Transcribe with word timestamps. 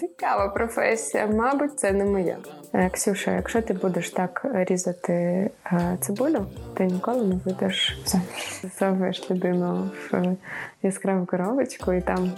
цікава 0.00 0.48
професія, 0.48 1.26
мабуть, 1.26 1.78
це 1.78 1.92
не 1.92 2.04
моя. 2.04 2.36
Е, 2.72 2.90
Ксюша, 2.90 3.32
якщо 3.32 3.62
ти 3.62 3.72
будеш 3.72 4.10
так 4.10 4.46
різати 4.52 5.12
е, 5.72 5.96
цибулю, 6.00 6.46
ти 6.74 6.84
ніколи 6.84 7.26
не 7.26 7.34
вийдеш 7.44 7.98
все. 8.04 8.20
Засовуєш 8.62 9.30
людину 9.30 9.90
в 10.12 10.36
яскраву 10.82 11.26
коробочку 11.26 11.92
і 11.92 12.00
там 12.00 12.32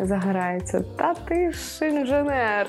загорається. 0.00 0.84
Та 0.96 1.14
ти 1.14 1.52
ж 1.52 1.88
інженер. 1.88 2.66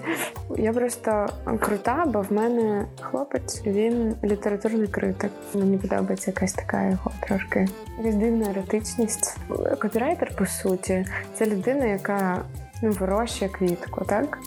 Я 0.56 0.72
просто 0.72 1.26
крута, 1.60 2.04
бо 2.06 2.20
в 2.20 2.32
мене 2.32 2.84
хлопець, 3.00 3.62
він 3.66 4.16
літературний 4.24 4.88
критик. 4.88 5.30
Мені 5.54 5.78
подобається 5.78 6.30
якась 6.30 6.52
така 6.52 6.84
його 6.84 7.10
трошки 7.20 7.68
різдивна 8.02 8.50
еротичність. 8.50 9.36
Копірайтер, 9.80 10.36
по 10.36 10.46
суті, 10.46 11.06
це 11.34 11.46
людина, 11.46 11.86
яка 11.86 12.42
вирощує 12.82 13.50
квітку, 13.50 14.04
так? 14.04 14.38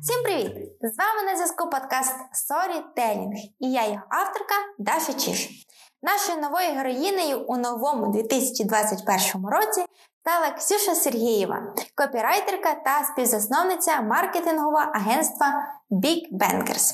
Всім 0.00 0.22
привіт! 0.24 0.52
З 0.80 0.98
вами 0.98 1.30
на 1.30 1.34
зв'язку 1.36 1.70
подкаст 1.70 2.14
Storytelling 2.16 3.32
і 3.60 3.72
я 3.72 3.86
його 3.86 4.02
авторка 4.08 4.54
Даша 4.78 5.12
Чіш. 5.12 5.48
Нашою 6.02 6.40
новою 6.40 6.74
героїнею 6.74 7.40
у 7.40 7.56
новому 7.56 8.12
2021 8.12 9.46
році 9.46 9.84
стала 10.20 10.50
Ксюша 10.50 10.94
Сергієва, 10.94 11.74
копірайтерка 11.94 12.74
та 12.74 13.04
співзасновниця 13.04 14.02
маркетингового 14.02 14.90
агентства 14.94 15.46
Big 15.90 16.22
Bankers. 16.32 16.92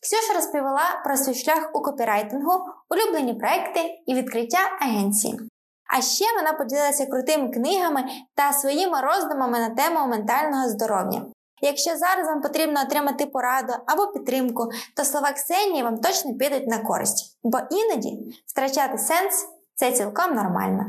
Ксюша 0.00 0.34
розповіла 0.34 1.00
про 1.04 1.16
свій 1.16 1.34
шлях 1.34 1.70
у 1.74 1.82
копірайтингу, 1.82 2.52
улюблені 2.90 3.34
проекти 3.34 4.02
і 4.06 4.14
відкриття 4.14 4.58
агенції. 4.80 5.51
А 5.92 6.00
ще 6.00 6.24
вона 6.36 6.52
поділилася 6.52 7.06
крутими 7.06 7.48
книгами 7.48 8.04
та 8.34 8.52
своїми 8.52 9.00
роздумами 9.00 9.58
на 9.58 9.70
тему 9.70 10.06
ментального 10.06 10.68
здоров'я. 10.68 11.22
Якщо 11.62 11.90
зараз 11.90 12.26
вам 12.26 12.42
потрібно 12.42 12.80
отримати 12.86 13.26
пораду 13.26 13.72
або 13.86 14.06
підтримку, 14.06 14.70
то 14.96 15.04
слова 15.04 15.32
Ксенії 15.32 15.82
вам 15.82 15.98
точно 15.98 16.34
підуть 16.34 16.66
на 16.66 16.78
користь, 16.78 17.38
бо 17.42 17.58
іноді 17.70 18.18
втрачати 18.46 18.98
сенс 18.98 19.46
це 19.74 19.92
цілком 19.92 20.34
нормально. 20.34 20.84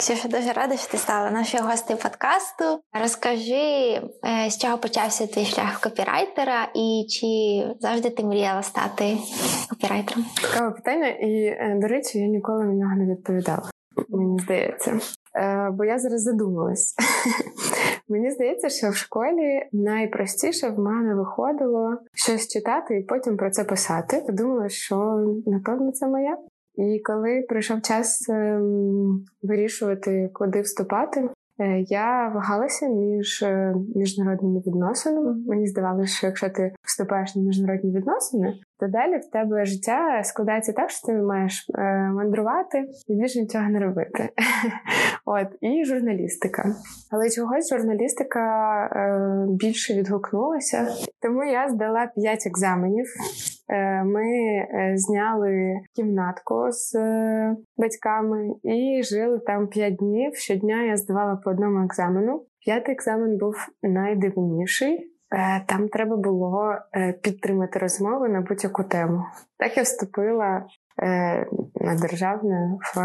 Ксюша, 0.00 0.28
дуже 0.28 0.52
рада, 0.52 0.76
що 0.76 0.90
ти 0.90 0.98
стала 0.98 1.30
нашою 1.30 1.64
гостею 1.64 1.98
подкасту. 1.98 2.64
Розкажи, 3.02 3.54
е, 3.54 4.50
з 4.50 4.58
чого 4.58 4.78
почався 4.78 5.26
твій 5.26 5.44
шлях 5.44 5.80
копірайтера, 5.80 6.68
і 6.74 7.06
чи 7.08 7.26
завжди 7.80 8.10
ти 8.10 8.24
мріяла 8.24 8.62
стати 8.62 9.18
копірайтером? 9.70 10.24
Цікаве 10.34 10.70
питання, 10.70 11.08
і, 11.08 11.44
е, 11.44 11.78
до 11.80 11.86
речі, 11.86 12.18
я 12.18 12.26
ніколи 12.26 12.64
на 12.64 12.72
нього 12.72 12.96
не 12.96 13.14
відповідала. 13.14 13.70
Мені 14.08 14.38
здається. 14.38 14.98
Е, 15.34 15.70
бо 15.72 15.84
я 15.84 15.98
зараз 15.98 16.22
задумалась. 16.22 16.94
Мені 18.08 18.30
здається, 18.30 18.68
що 18.68 18.90
в 18.90 18.96
школі 18.96 19.68
найпростіше 19.72 20.68
в 20.68 20.78
мене 20.78 21.14
виходило 21.14 21.98
щось 22.14 22.48
читати 22.48 22.98
і 22.98 23.02
потім 23.02 23.36
про 23.36 23.50
це 23.50 23.64
писати. 23.64 24.24
Думала, 24.28 24.68
що 24.68 24.96
напевно 25.46 25.92
це 25.92 26.06
моя. 26.06 26.36
І 26.74 27.00
коли 27.04 27.44
прийшов 27.48 27.82
час 27.82 28.28
ем, 28.28 29.24
вирішувати, 29.42 30.30
куди 30.34 30.60
вступати, 30.60 31.28
е, 31.60 31.80
я 31.80 32.32
вагалася 32.34 32.88
між 32.88 33.42
е, 33.42 33.74
міжнародними 33.96 34.60
відносинами. 34.66 35.34
Мені 35.46 35.66
здавалося, 35.66 36.16
що 36.16 36.26
якщо 36.26 36.50
ти 36.50 36.72
вступаєш 36.82 37.36
на 37.36 37.42
міжнародні 37.42 37.96
відносини, 37.96 38.54
то 38.80 38.88
далі 38.88 39.18
в 39.18 39.30
тебе 39.30 39.64
життя 39.64 40.22
складається 40.24 40.72
так, 40.72 40.90
що 40.90 41.06
ти 41.06 41.12
маєш 41.12 41.66
е, 41.74 41.82
мандрувати 42.14 42.84
і 43.08 43.14
більше 43.14 43.40
нічого 43.40 43.68
не 43.68 43.80
робити. 43.80 44.28
От 45.24 45.46
і 45.60 45.84
журналістика. 45.84 46.74
Але 47.10 47.30
чогось 47.30 47.68
журналістика 47.68 48.40
е, 48.86 49.46
більше 49.48 49.94
відгукнулася, 49.94 50.88
тому 51.22 51.44
я 51.44 51.68
здала 51.68 52.10
п'ять 52.16 52.46
екзаменів. 52.46 53.06
Е, 53.68 54.04
ми 54.04 54.22
е, 54.22 54.92
зняли 54.96 55.74
кімнатку 55.96 56.66
з 56.70 56.94
е, 56.94 57.56
батьками 57.76 58.48
і 58.62 59.02
жили 59.02 59.38
там 59.38 59.68
п'ять 59.68 59.96
днів. 59.96 60.36
Щодня 60.36 60.82
я 60.82 60.96
здавала 60.96 61.36
по 61.36 61.50
одному 61.50 61.84
екзамену. 61.84 62.46
П'ятий 62.64 62.94
екзамен 62.94 63.38
був 63.38 63.54
найдивніший. 63.82 65.09
Е, 65.32 65.64
там 65.66 65.88
треба 65.88 66.16
було 66.16 66.74
е, 66.96 67.12
підтримати 67.12 67.78
розмову 67.78 68.28
на 68.28 68.40
будь-яку 68.40 68.84
тему. 68.84 69.24
Так 69.58 69.76
я 69.76 69.82
вступила 69.82 70.66
е, 71.02 71.46
на 71.74 71.94
державне 71.94 72.78
в 72.96 73.00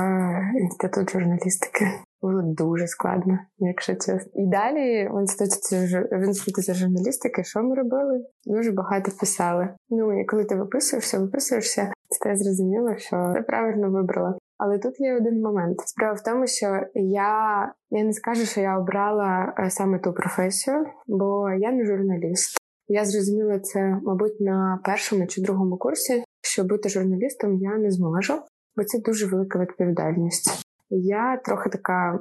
інститут 0.56 1.12
журналістики. 1.12 1.91
Було 2.22 2.41
дуже 2.41 2.88
складно, 2.88 3.40
якщо 3.58 3.94
чесно. 3.94 4.31
І 4.34 4.47
далі 4.47 5.09
в 5.12 5.22
інституті 5.22 5.75
в 6.12 6.25
інституті 6.25 6.74
журналістики, 6.74 7.44
що 7.44 7.64
ми 7.64 7.75
робили? 7.75 8.25
Дуже 8.46 8.72
багато 8.72 9.12
писали. 9.19 9.69
Ну 9.90 10.22
і 10.22 10.25
коли 10.25 10.46
ти 10.46 10.56
виписуєшся, 10.56 11.19
виписуєшся, 11.19 11.91
ти 12.24 12.35
зрозуміло, 12.35 12.97
що 12.97 13.34
ти 13.35 13.41
правильно 13.41 13.91
вибрала. 13.91 14.38
Але 14.57 14.79
тут 14.79 14.99
є 14.99 15.16
один 15.16 15.41
момент. 15.41 15.79
Справа 15.85 16.13
в 16.13 16.23
тому, 16.23 16.47
що 16.47 16.79
я 16.93 17.73
я 17.89 18.03
не 18.03 18.13
скажу, 18.13 18.45
що 18.45 18.61
я 18.61 18.79
обрала 18.79 19.53
е, 19.59 19.69
саме 19.69 19.99
ту 19.99 20.13
професію, 20.13 20.85
бо 21.07 21.49
я 21.59 21.71
не 21.71 21.85
журналіст. 21.85 22.57
Я 22.88 23.05
зрозуміла 23.05 23.59
це, 23.59 23.99
мабуть, 24.03 24.41
на 24.41 24.79
першому 24.83 25.27
чи 25.27 25.41
другому 25.41 25.77
курсі, 25.77 26.23
що 26.41 26.63
бути 26.63 26.89
журналістом 26.89 27.57
я 27.57 27.77
не 27.77 27.91
зможу, 27.91 28.33
бо 28.75 28.83
це 28.83 28.99
дуже 28.99 29.27
велика 29.27 29.59
відповідальність. 29.59 30.65
Я 30.90 31.41
трохи 31.46 31.69
така 31.69 32.19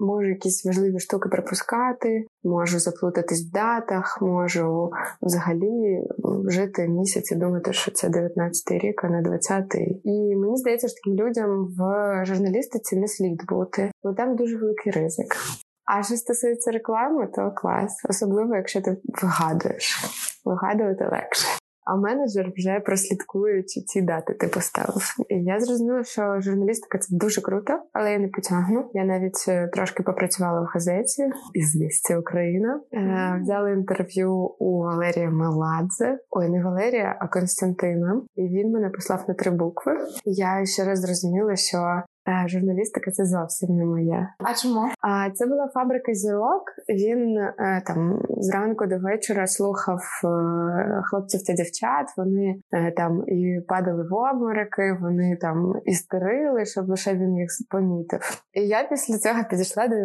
можу 0.00 0.28
якісь 0.28 0.64
важливі 0.64 0.98
штуки 0.98 1.28
пропускати, 1.28 2.26
можу 2.44 2.78
заплутатись 2.78 3.48
в 3.48 3.52
датах, 3.52 4.18
можу 4.22 4.90
взагалі 5.22 6.02
жити 6.48 6.88
місяць 6.88 7.32
і 7.32 7.36
думати, 7.36 7.72
що 7.72 7.90
це 7.90 8.08
19-й 8.08 8.78
рік, 8.78 9.04
а 9.04 9.08
не 9.08 9.22
20-й. 9.22 10.00
І 10.04 10.36
мені 10.36 10.56
здається, 10.56 10.88
що 10.88 10.96
таким 10.96 11.26
людям 11.26 11.74
в 11.78 11.80
журналістиці 12.24 12.96
не 12.96 13.08
слід 13.08 13.42
бути, 13.48 13.90
бо 14.04 14.12
там 14.12 14.36
дуже 14.36 14.56
великий 14.56 14.92
ризик. 14.92 15.36
А 15.84 16.02
що 16.02 16.16
стосується 16.16 16.70
реклами, 16.70 17.26
то 17.26 17.52
клас, 17.56 18.04
особливо 18.08 18.56
якщо 18.56 18.80
ти 18.80 18.96
вигадуєш. 19.22 20.04
Вигадувати 20.44 21.04
легше. 21.04 21.65
А 21.86 21.96
менеджер 21.96 22.52
вже 22.56 22.80
прослідкує, 22.80 23.62
чи 23.62 23.80
ці 23.80 24.02
дати 24.02 24.34
ти 24.34 24.48
поставив. 24.48 25.02
І 25.28 25.34
я 25.34 25.60
зрозуміла, 25.60 26.04
що 26.04 26.40
журналістика 26.40 26.98
це 26.98 27.16
дуже 27.16 27.40
круто, 27.40 27.78
але 27.92 28.12
я 28.12 28.18
не 28.18 28.28
потягну. 28.28 28.90
Я 28.94 29.04
навіть 29.04 29.44
е, 29.48 29.68
трошки 29.72 30.02
попрацювала 30.02 30.60
в 30.60 30.64
газеті 30.64 31.22
із 31.54 31.76
«Вісті 31.76 32.16
Україна. 32.16 32.80
Е, 32.92 33.38
Взяла 33.42 33.70
інтерв'ю 33.70 34.32
у 34.58 34.78
Валерія 34.82 35.30
Меладзе. 35.30 36.18
Ой, 36.30 36.48
не 36.48 36.64
Валерія, 36.64 37.16
а 37.20 37.28
Константина. 37.28 38.22
І 38.36 38.42
він 38.42 38.72
мене 38.72 38.90
послав 38.90 39.24
на 39.28 39.34
три 39.34 39.50
букви. 39.50 39.92
Я 40.24 40.66
ще 40.66 40.84
раз 40.84 41.00
зрозуміла, 41.00 41.56
що 41.56 42.02
журналістика 42.46 43.10
це 43.10 43.24
зовсім 43.24 43.76
не 43.76 43.84
моє. 43.84 44.28
А 44.38 44.54
чому? 44.54 44.88
А 45.00 45.30
це 45.30 45.46
була 45.46 45.68
фабрика 45.74 46.14
зірок. 46.14 46.62
Він 46.88 47.38
е, 47.38 47.82
там 47.86 48.22
зранку 48.28 48.86
до 48.86 48.98
вечора 48.98 49.46
слухав 49.46 50.00
е, 50.24 51.02
хлопців 51.10 51.40
та 51.46 51.52
дівчат. 51.52 52.06
Вони 52.16 52.60
там 52.96 53.24
і 53.28 53.60
падали 53.68 54.02
в 54.10 54.14
обмороки, 54.14 54.98
вони 55.00 55.36
там 55.40 55.72
істерили, 55.84 56.66
щоб 56.66 56.88
лише 56.88 57.14
він 57.14 57.36
їх 57.36 57.48
помітив. 57.70 58.42
І 58.52 58.66
я 58.66 58.84
після 58.84 59.18
цього 59.18 59.44
підійшла 59.50 59.88
до 59.88 59.96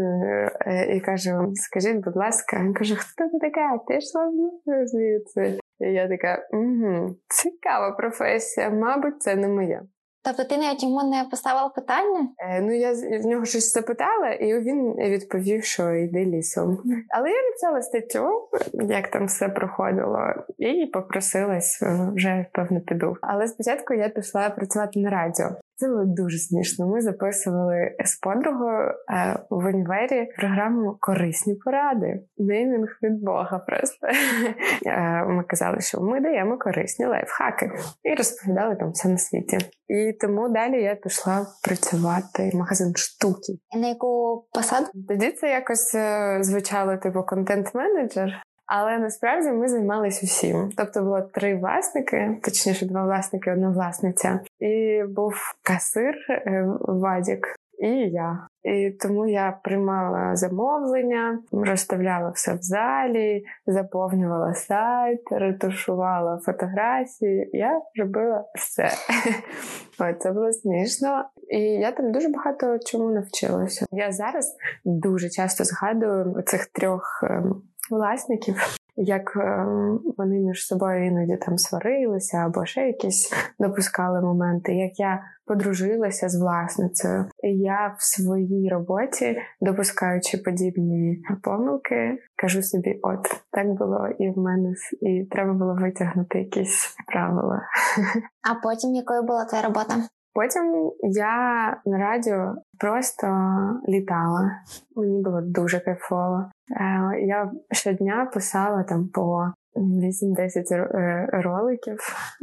і 0.95 0.99
кажу: 0.99 1.51
скажіть, 1.55 2.03
будь 2.03 2.15
ласка, 2.15 2.57
він 2.59 2.73
каже, 2.73 2.95
хто 2.95 3.29
ти 3.29 3.39
така? 3.39 3.77
Ти 3.87 3.97
йшла 3.97 4.31
звідси? 4.85 5.59
І 5.79 5.85
я 5.85 6.07
така, 6.07 6.47
угу, 6.51 7.15
цікава 7.27 7.91
професія, 7.91 8.69
мабуть, 8.69 9.21
це 9.21 9.35
не 9.35 9.47
моя. 9.47 9.81
Тобто 10.23 10.43
ти 10.43 10.57
навіть 10.57 10.83
йому 10.83 11.03
не 11.03 11.23
поставила 11.31 11.69
питання? 11.69 12.27
Е, 12.37 12.61
Ну 12.61 12.75
я 12.75 12.93
в 12.93 13.25
нього 13.25 13.45
щось 13.45 13.73
запитала, 13.73 14.29
і 14.29 14.59
він 14.59 14.93
відповів, 14.95 15.63
що 15.63 15.93
йди 15.93 16.25
лісом. 16.25 16.77
Але 17.09 17.29
я 17.29 17.43
написала 17.43 17.81
статтю, 17.81 18.49
як 18.73 19.07
там 19.07 19.25
все 19.25 19.49
проходило, 19.49 20.19
і 20.57 20.85
попросилась 20.85 21.81
е, 21.81 22.11
вже 22.15 22.45
певно 22.53 22.81
піду. 22.81 23.17
Але 23.21 23.47
спочатку 23.47 23.93
я 23.93 24.09
пішла 24.09 24.49
працювати 24.49 24.99
на 24.99 25.09
радіо. 25.09 25.49
Це 25.81 25.87
було 25.87 26.05
дуже 26.05 26.37
смішно. 26.37 26.87
Ми 26.87 27.01
записували 27.01 27.95
з 28.05 28.19
подругою 28.19 28.89
е, 28.89 29.39
в 29.49 29.65
універі 29.65 30.27
програму 30.37 30.97
Корисні 30.99 31.55
поради. 31.55 32.19
Неймінг 32.37 32.97
від 33.03 33.23
Бога. 33.23 33.59
Просто 33.59 34.07
е, 34.85 35.25
ми 35.25 35.43
казали, 35.43 35.81
що 35.81 36.01
ми 36.01 36.21
даємо 36.21 36.57
корисні 36.57 37.05
лайфхаки 37.05 37.71
і 38.03 38.15
розповідали 38.15 38.75
там 38.75 38.91
все 38.91 39.09
на 39.09 39.17
світі. 39.17 39.57
І 39.87 40.13
тому 40.21 40.49
далі 40.49 40.83
я 40.83 40.95
пішла 40.95 41.47
працювати 41.63 42.49
в 42.53 42.55
магазин 42.55 42.93
штуки. 42.95 43.53
На 43.75 43.87
яку 43.87 44.43
посаду? 44.53 44.87
Тоді 45.07 45.31
це 45.31 45.49
якось 45.49 45.95
е, 45.95 46.37
звучало 46.41 46.97
типу 46.97 47.23
контент-менеджер. 47.23 48.43
Але 48.73 48.97
насправді 48.97 49.51
ми 49.51 49.67
займалися 49.67 50.21
усім. 50.23 50.69
Тобто 50.77 51.01
було 51.01 51.21
три 51.21 51.55
власники, 51.55 52.39
точніше, 52.43 52.85
два 52.85 53.03
власники, 53.03 53.51
одна 53.51 53.69
власниця, 53.69 54.39
і 54.59 55.03
був 55.07 55.33
касир 55.63 56.15
е, 56.29 56.65
Вадік 56.79 57.55
і 57.81 57.89
я. 58.09 58.47
І 58.63 58.91
тому 58.91 59.27
я 59.27 59.59
приймала 59.63 60.35
замовлення, 60.35 61.39
розставляла 61.51 62.29
все 62.29 62.53
в 62.53 62.61
залі, 62.61 63.43
заповнювала 63.65 64.53
сайт, 64.53 65.21
ретушувала 65.31 66.39
фотографії. 66.45 67.49
Я 67.53 67.81
робила 67.99 68.45
все. 68.55 68.89
От, 69.99 70.21
Це 70.21 70.31
було 70.31 70.51
смішно. 70.51 71.25
І 71.49 71.59
я 71.59 71.91
там 71.91 72.11
дуже 72.11 72.29
багато 72.29 72.79
чому 72.85 73.11
навчилася. 73.11 73.85
Я 73.91 74.11
зараз 74.11 74.55
дуже 74.85 75.29
часто 75.29 75.63
згадую 75.63 76.43
цих 76.45 76.65
трьох 76.65 77.23
ем, 77.23 77.61
власників 77.91 78.77
як 78.95 79.35
ем, 79.35 79.99
вони 80.17 80.39
між 80.39 80.67
собою 80.67 81.05
іноді 81.05 81.37
там 81.37 81.57
сварилися 81.57 82.37
або 82.37 82.65
ще 82.65 82.87
якісь 82.87 83.33
допускали 83.59 84.21
моменти, 84.21 84.75
як 84.75 84.99
я 84.99 85.23
подружилася 85.45 86.29
з 86.29 86.41
власницею. 86.41 87.25
І 87.43 87.47
я 87.57 87.95
в 87.97 88.03
своїй 88.03 88.69
роботі, 88.69 89.37
допускаючи 89.61 90.37
подібні 90.37 91.23
помилки, 91.43 92.17
кажу 92.35 92.63
собі: 92.63 92.99
от 93.01 93.19
так 93.51 93.67
було 93.67 94.07
і 94.19 94.29
в 94.29 94.37
мене, 94.37 94.73
і 95.01 95.27
треба 95.31 95.53
було 95.53 95.75
витягнути 95.81 96.39
якісь 96.39 96.95
правила. 97.07 97.61
А 98.51 98.55
потім 98.63 98.95
якою 98.95 99.23
була 99.23 99.45
твоя 99.45 99.63
робота? 99.63 99.93
Потім 100.33 100.91
я 101.01 101.33
на 101.85 101.97
радіо 101.97 102.55
просто 102.79 103.27
літала. 103.89 104.51
Мені 104.95 105.23
було 105.23 105.41
дуже 105.41 105.79
кайфово. 105.79 106.45
Е, 106.71 107.19
я 107.21 107.51
щодня 107.71 108.31
писала 108.33 108.83
там 108.83 109.07
по 109.07 109.51
8-10 109.75 110.73
е, 110.73 111.29
роликів 111.33 111.97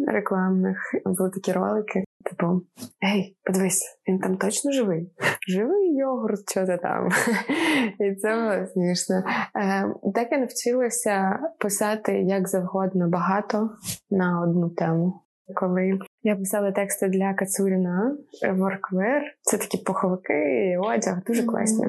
рекламних. 0.08 0.78
Були 1.04 1.30
такі 1.30 1.52
ролики. 1.52 2.04
Типу, 2.24 2.62
ей, 3.04 3.36
подивись, 3.44 4.00
він 4.08 4.18
там 4.18 4.36
точно 4.36 4.72
живий. 4.72 5.12
Живий 5.48 5.96
йогурт, 5.96 6.50
що 6.50 6.66
ти 6.66 6.78
там. 6.82 7.08
І 8.00 8.14
це 8.14 8.34
було 8.34 8.66
смішно. 8.66 9.16
Е, 9.56 9.94
так 10.14 10.28
я 10.32 10.38
навчилася 10.38 11.38
писати 11.58 12.12
як 12.12 12.48
завгодно 12.48 13.08
багато 13.08 13.70
на 14.10 14.42
одну 14.42 14.70
тему. 14.70 15.20
Коли 15.54 15.98
я 16.28 16.36
писала 16.36 16.72
тексти 16.72 17.08
для 17.08 17.34
Кацуріна 17.34 18.16
Workwear, 18.42 19.20
це 19.42 19.58
такі 19.58 19.78
пуховики, 19.78 20.78
одяг, 20.80 21.24
дуже 21.26 21.42
класні. 21.42 21.86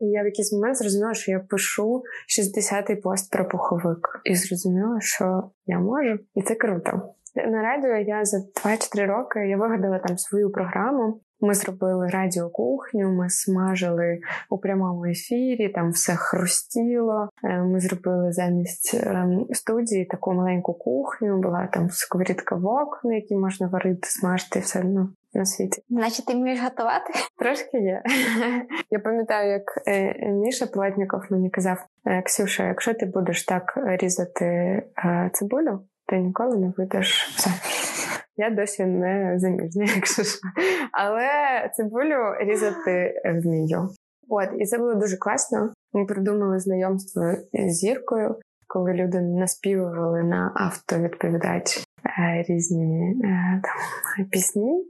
І 0.00 0.06
я 0.06 0.22
в 0.22 0.24
якийсь 0.24 0.52
момент 0.52 0.76
зрозуміла, 0.76 1.14
що 1.14 1.30
я 1.32 1.40
пишу 1.40 2.02
60-й 2.40 2.96
пост 2.96 3.32
про 3.32 3.48
пуховик. 3.48 4.20
І 4.24 4.34
зрозуміла, 4.34 5.00
що 5.00 5.50
я 5.66 5.78
можу, 5.78 6.18
і 6.34 6.42
це 6.42 6.54
круто. 6.54 7.02
На 7.34 7.62
радіо 7.62 7.96
я 7.96 8.24
за 8.24 8.36
2-3 8.36 9.06
роки 9.06 9.48
я 9.48 9.56
вигадала 9.56 9.98
там 9.98 10.18
свою 10.18 10.50
програму. 10.50 11.20
Ми 11.40 11.54
зробили 11.54 12.08
радіокухню, 12.08 13.08
ми 13.08 13.30
смажили 13.30 14.20
у 14.50 14.58
прямому 14.58 15.04
ефірі, 15.04 15.68
там 15.68 15.90
все 15.90 16.14
хрустіло. 16.16 17.28
Е, 17.44 17.58
ми 17.58 17.80
зробили 17.80 18.32
замість 18.32 18.94
ем, 18.94 19.46
студії 19.52 20.04
таку 20.04 20.32
маленьку 20.32 20.74
кухню, 20.74 21.40
була 21.40 21.68
там 21.72 21.90
сковорідка 21.90 22.54
вок, 22.54 23.00
на 23.04 23.14
якій 23.14 23.36
можна 23.36 23.66
варити, 23.66 24.08
смажити 24.08 24.60
все 24.60 24.82
ну, 24.84 25.08
на 25.34 25.44
світі. 25.44 25.82
Значить, 25.90 26.26
ти 26.26 26.34
вмієш 26.34 26.60
готувати? 26.62 27.12
Трошки 27.38 27.78
є. 27.78 28.02
Я 28.90 28.98
пам'ятаю, 28.98 29.52
як 29.52 29.82
е, 29.86 30.28
Міша 30.32 30.66
Плотніков 30.66 31.22
мені 31.30 31.50
казав: 31.50 31.86
«Е, 32.06 32.22
Ксюша, 32.22 32.66
якщо 32.66 32.94
ти 32.94 33.06
будеш 33.06 33.44
так 33.44 33.78
різати 33.86 34.82
цибулю, 35.32 35.80
ти 36.06 36.18
ніколи 36.18 36.56
не 36.56 36.72
вийдеш 36.76 37.34
все. 37.36 37.50
Я 38.40 38.50
досі 38.50 38.84
не 38.84 39.38
заміжня, 39.38 39.84
якщо 39.96 40.22
що. 40.24 40.40
Але 40.92 41.28
цибулю 41.74 42.34
різати 42.40 43.22
вмію. 43.24 43.88
От, 44.28 44.48
і 44.58 44.66
це 44.66 44.78
було 44.78 44.94
дуже 44.94 45.16
класно. 45.16 45.72
Ми 45.92 46.04
придумали 46.04 46.58
знайомство 46.58 47.22
з 47.52 47.72
зіркою, 47.72 48.36
коли 48.66 48.92
люди 48.92 49.20
наспівували 49.20 50.22
на 50.22 50.52
автовідповідач 50.54 51.78
е, 51.78 52.44
різні 52.48 53.16
е, 53.24 53.62
там, 53.62 54.26
пісні. 54.26 54.84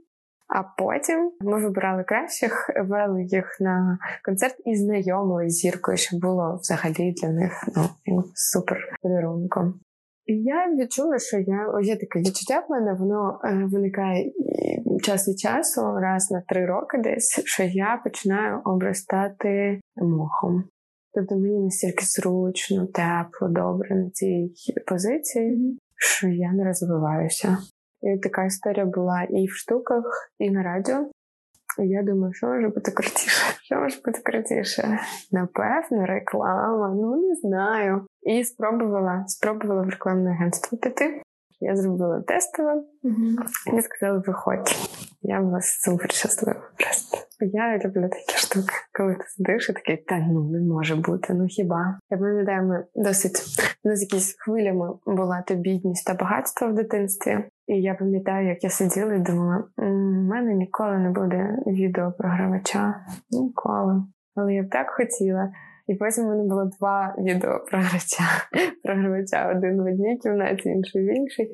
А 0.47 0.63
потім 0.63 1.31
ми 1.41 1.63
вибирали 1.63 2.03
кращих, 2.03 2.69
вели 2.83 3.23
їх 3.23 3.57
на 3.59 3.97
концерт 4.25 4.55
і 4.65 4.75
знайомили 4.75 5.49
з 5.49 5.53
зіркою, 5.53 5.97
що 5.97 6.17
було 6.17 6.59
взагалі 6.61 7.11
для 7.11 7.29
них 7.29 7.63
ну 8.05 8.23
супер 8.33 8.77
подарунком. 9.01 9.79
Я 10.35 10.75
відчула, 10.75 11.19
що 11.19 11.37
я 11.37 11.79
є 11.83 11.95
таке 11.95 12.19
відчуття 12.19 12.63
в 12.67 12.71
мене, 12.71 12.93
воно 12.93 13.39
е, 13.43 13.67
виникає 13.71 14.31
час 15.03 15.27
від 15.27 15.39
часу, 15.39 15.81
раз 15.81 16.31
на 16.31 16.41
три 16.47 16.65
роки 16.65 16.97
десь, 16.97 17.41
що 17.45 17.63
я 17.63 18.01
починаю 18.03 18.61
обростати 18.65 19.81
мохом. 19.95 20.63
Тобто 21.13 21.35
мені 21.35 21.59
настільки 21.59 22.05
зручно, 22.05 22.87
тепло, 22.87 23.47
добре 23.47 23.95
на 23.95 24.09
цій 24.09 24.53
позиції, 24.87 25.77
що 25.97 26.27
я 26.27 26.51
не 26.51 26.63
розвиваюся. 26.63 27.57
І 28.01 28.19
така 28.19 28.45
історія 28.45 28.85
була 28.85 29.23
і 29.23 29.45
в 29.45 29.51
штуках, 29.51 30.31
і 30.39 30.51
на 30.51 30.63
радіо. 30.63 31.09
Я 31.77 32.03
думаю, 32.03 32.33
що 32.33 32.47
може 32.47 32.67
бути 32.67 32.91
крутіше? 32.91 33.55
Що 33.63 33.75
може 33.75 33.99
бути 34.05 34.21
крутіше? 34.23 34.99
Напевно, 35.31 36.05
реклама, 36.05 36.93
ну 36.95 37.27
не 37.29 37.35
знаю. 37.35 38.05
І 38.21 38.43
спробувала 38.43 39.23
спробувала 39.27 39.81
в 39.81 39.89
рекламне 39.89 40.31
агентство 40.31 40.77
піти. 40.77 41.21
Я 41.59 41.75
зробила 41.75 42.21
тестове, 42.21 42.83
mm-hmm. 43.03 43.77
і 43.77 43.81
сказали, 43.81 44.23
виходь. 44.27 44.75
Я 45.21 45.41
була 45.41 45.61
супер 45.61 46.11
щаслива. 46.11 46.61
Просто 46.77 47.17
я 47.39 47.77
люблю 47.77 48.09
такі 48.09 48.37
штуки, 48.37 48.73
коли 48.97 49.15
ти 49.15 49.23
сидиш 49.27 49.69
і 49.69 49.73
такий, 49.73 49.97
та 49.97 50.19
ну 50.19 50.49
не 50.49 50.59
може 50.59 50.95
бути, 50.95 51.33
ну 51.33 51.45
хіба? 51.47 51.99
Я 52.09 52.17
пам'ятаю, 52.17 52.67
ми 52.67 52.85
досить 52.95 53.41
ну, 53.83 53.95
з 53.95 54.01
якісь 54.01 54.35
хвилями 54.39 54.89
була 55.05 55.43
то 55.47 55.55
бідність 55.55 56.07
та 56.07 56.13
багатство 56.13 56.67
в 56.67 56.73
дитинстві. 56.73 57.37
І 57.67 57.81
я 57.81 57.93
пам'ятаю, 57.93 58.47
як 58.47 58.63
я 58.63 58.69
сиділа 58.69 59.13
і 59.13 59.19
думала, 59.19 59.63
у 59.77 59.85
мене 60.29 60.53
ніколи 60.53 60.97
не 60.97 61.09
буде 61.09 61.57
відеопрогравача. 61.67 63.05
Ніколи. 63.31 64.03
Але 64.35 64.53
я 64.53 64.63
б 64.63 64.69
так 64.69 64.89
хотіла. 64.89 65.51
І 65.87 65.95
потім 65.95 66.25
у 66.25 66.27
мене 66.27 66.43
було 66.43 66.65
два 66.79 67.15
відеопрогравача. 67.17 68.23
Програвача 68.83 69.51
один 69.51 69.81
в 69.81 69.85
одній 69.85 70.17
кімнаті, 70.17 70.69
інший 70.69 71.05
в 71.05 71.15
іншій. 71.15 71.51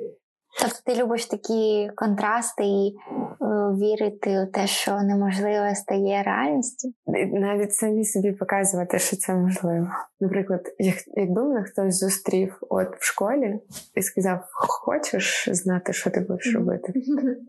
Тобто 0.62 0.77
ти 0.86 1.04
любиш 1.04 1.25
такі 1.25 1.89
контрасти 1.95 2.63
і 2.63 2.95
е, 2.98 3.45
вірити 3.81 4.39
у 4.39 4.45
те, 4.51 4.68
що 4.68 5.02
неможливе 5.02 5.76
стає 5.76 6.23
реальністю? 6.23 6.94
Навіть 7.33 7.73
самі 7.73 8.06
собі 8.06 8.31
показувати, 8.31 8.99
що 8.99 9.18
це 9.18 9.35
можливо. 9.35 9.87
Наприклад, 10.19 10.61
як, 10.80 10.95
якби 11.07 11.44
мене 11.44 11.64
хтось 11.64 11.99
зустрів 11.99 12.57
от 12.69 12.95
в 12.99 13.04
школі 13.04 13.59
і 13.95 14.02
сказав: 14.02 14.40
Хочеш 14.52 15.49
знати, 15.52 15.94
що 15.94 16.09
ти 16.09 16.19
будеш 16.19 16.56
робити 16.56 16.94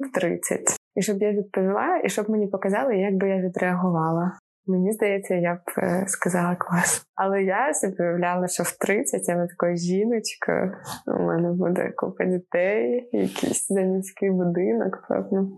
в 0.00 0.12
30? 0.14 0.60
І 0.94 1.02
щоб 1.02 1.22
я 1.22 1.32
відповіла, 1.32 2.00
і 2.04 2.08
щоб 2.08 2.30
мені 2.30 2.46
показали, 2.46 2.96
як 2.96 3.14
би 3.14 3.28
я 3.28 3.36
відреагувала. 3.36 4.37
Мені 4.68 4.92
здається, 4.92 5.34
я 5.34 5.54
б 5.54 5.58
е, 5.78 6.04
сказала 6.06 6.56
клас. 6.56 7.06
Але 7.14 7.42
я 7.42 7.74
собі 7.74 7.96
уявляла, 8.00 8.48
що 8.48 8.62
в 8.62 8.78
30 8.78 9.28
я 9.28 9.36
на 9.36 9.46
такою 9.46 9.76
жіночкою 9.76 10.72
у 11.06 11.22
мене 11.22 11.52
буде 11.52 11.92
купа 11.96 12.24
дітей, 12.24 13.08
якийсь 13.12 13.68
заміський 13.68 14.30
будинок, 14.30 15.06
певно. 15.08 15.48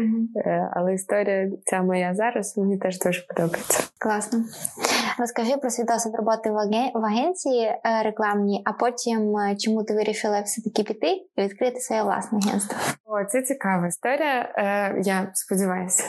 Mm-hmm. 0.00 0.68
Але 0.72 0.94
історія 0.94 1.50
ця 1.64 1.82
моя 1.82 2.14
зараз 2.14 2.58
мені 2.58 2.78
теж 2.78 2.98
дуже 2.98 3.26
подобається. 3.26 3.88
Класно. 3.98 4.38
Розкажи 5.18 5.56
про 5.56 5.70
свій 5.70 5.84
досвід 5.84 6.14
роботи 6.14 6.50
в 6.94 7.04
агенції 7.04 7.64
е, 7.64 7.80
рекламній, 8.04 8.62
а 8.64 8.72
потім 8.72 9.34
чому 9.58 9.84
ти 9.84 9.94
вирішила 9.94 10.40
все-таки 10.40 10.82
піти 10.82 11.08
і 11.36 11.42
відкрити 11.42 11.80
своє 11.80 12.02
власне 12.02 12.38
агентство? 12.46 12.78
О, 13.04 13.24
це 13.24 13.42
цікава 13.42 13.86
історія. 13.86 14.48
Я 15.04 15.30
сподіваюся. 15.34 16.04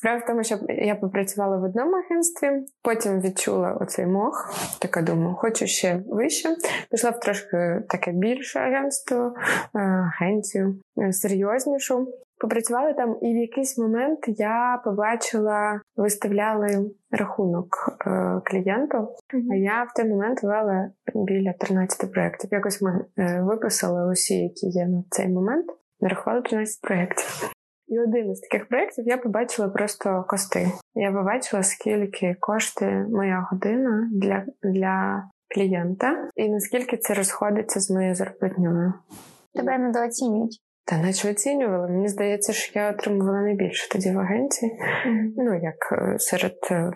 Справа 0.00 0.18
в 0.18 0.26
тому, 0.26 0.44
що 0.44 0.58
я 0.68 0.94
попрацювала 0.94 1.56
в 1.56 1.64
одному 1.64 1.96
агентстві, 1.96 2.48
потім 2.82 3.20
відчула 3.20 3.72
оцей 3.72 4.06
мох. 4.06 4.54
Така 4.78 5.02
думаю, 5.02 5.34
хочу 5.34 5.66
ще 5.66 6.02
вище. 6.08 6.48
Пішла 6.90 7.10
в 7.10 7.20
трошки 7.20 7.82
таке 7.88 8.12
більше 8.12 8.58
агентство, 8.58 9.34
е, 9.74 9.78
агенцію 9.80 10.80
е, 10.98 11.12
серйознішу. 11.12 12.08
Попрацювали 12.38 12.94
там, 12.94 13.18
і 13.22 13.34
в 13.34 13.36
якийсь 13.36 13.78
момент 13.78 14.18
я 14.26 14.80
побачила, 14.84 15.80
виставляли 15.96 16.90
рахунок 17.10 17.98
е, 18.06 18.40
клієнту. 18.44 18.96
Mm-hmm. 18.98 19.52
А 19.52 19.54
я 19.54 19.82
в 19.82 19.94
той 19.96 20.08
момент 20.08 20.42
вела 20.42 20.90
біля 21.14 21.52
13 21.52 22.12
проєктів. 22.12 22.50
Якось 22.52 22.82
ми 22.82 23.04
е, 23.18 23.40
виписали 23.42 24.12
усі, 24.12 24.34
які 24.34 24.66
є 24.66 24.86
на 24.86 25.04
цей 25.10 25.28
момент. 25.28 25.66
Нарахували 26.00 26.42
13 26.42 26.80
проєктів. 26.80 27.52
І 27.90 27.98
один 27.98 28.30
із 28.30 28.40
таких 28.40 28.68
проєктів 28.68 29.06
я 29.06 29.16
побачила 29.16 29.68
просто 29.68 30.24
кости. 30.28 30.72
Я 30.94 31.12
побачила, 31.12 31.62
скільки 31.62 32.36
коштує 32.40 33.06
моя 33.10 33.46
година 33.50 34.08
для 34.12 34.44
для 34.62 35.24
клієнта 35.54 36.28
і 36.36 36.48
наскільки 36.48 36.96
це 36.96 37.14
розходиться 37.14 37.80
з 37.80 37.90
моєю 37.90 38.14
зарплатньою. 38.14 38.92
Тебе 39.54 39.78
недооцінюють. 39.78 40.60
Та 40.84 40.98
наче 40.98 41.30
оцінювали. 41.30 41.88
Мені 41.88 42.08
здається, 42.08 42.52
що 42.52 42.78
я 42.78 42.90
отримувала 42.90 43.40
найбільше 43.40 43.88
тоді 43.88 44.10
в 44.10 44.18
агенції. 44.18 44.72
Mm-hmm. 44.72 45.32
Ну, 45.36 45.54
як 45.54 45.92
е, 45.92 46.18
серед 46.18 46.58
е, 46.70 46.92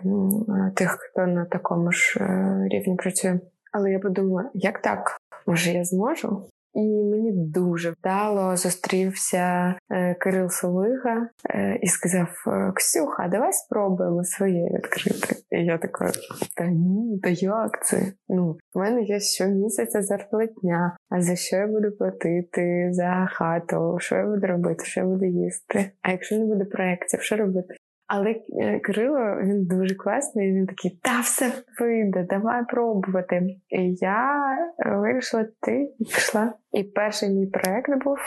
тих, 0.76 0.96
хто 1.00 1.26
на 1.26 1.44
такому 1.44 1.92
ж 1.92 2.20
е, 2.20 2.68
рівні 2.70 2.96
працює. 2.96 3.40
Але 3.72 3.90
я 3.90 3.98
подумала, 3.98 4.50
як 4.54 4.78
так? 4.78 5.16
Може, 5.46 5.70
я 5.70 5.84
зможу? 5.84 6.42
І 6.74 6.80
мені 6.80 7.32
дуже 7.32 7.90
вдало 7.90 8.56
зустрівся 8.56 9.74
е, 9.90 10.14
Кирил 10.14 10.48
Солига 10.50 11.28
е, 11.50 11.78
і 11.82 11.86
сказав: 11.86 12.28
Ксюха, 12.74 13.28
давай 13.28 13.52
спробуємо 13.52 14.24
своє 14.24 14.64
відкрити. 14.64 15.36
І 15.50 15.64
я 15.64 15.78
така, 15.78 16.12
та 16.56 16.66
ні, 16.66 17.20
та 17.22 17.28
як 17.28 17.86
це? 17.86 18.12
Ну, 18.28 18.56
в 18.74 18.78
мене 18.78 19.02
є 19.02 19.20
щомісяця 19.20 20.02
зарплатня. 20.02 20.96
А 21.10 21.20
за 21.20 21.36
що 21.36 21.56
я 21.56 21.66
буду 21.66 21.92
платити 21.92 22.88
за 22.92 23.28
хату? 23.30 23.96
Що 24.00 24.16
я 24.16 24.26
буду 24.26 24.46
робити? 24.46 24.84
Що 24.84 25.00
я 25.00 25.06
буду 25.06 25.24
їсти? 25.24 25.90
А 26.02 26.10
якщо 26.10 26.38
не 26.38 26.44
буде 26.44 26.64
проєктів, 26.64 27.20
що 27.20 27.36
робити? 27.36 27.74
Але 28.06 28.34
е, 28.60 28.78
Кирило 28.78 29.42
він 29.42 29.66
дуже 29.66 29.94
класний. 29.94 30.52
Він 30.52 30.66
такий, 30.66 31.00
та 31.02 31.20
все 31.20 31.52
вийде, 31.80 32.26
давай 32.30 32.64
пробувати. 32.64 33.56
І 33.68 33.94
я 33.94 34.40
е, 34.78 34.90
вирішила 34.96 35.46
ти 35.60 35.92
і 35.98 36.04
пішла. 36.04 36.52
І 36.72 36.82
перший 36.82 37.30
мій 37.30 37.46
проект 37.46 38.04
був 38.04 38.18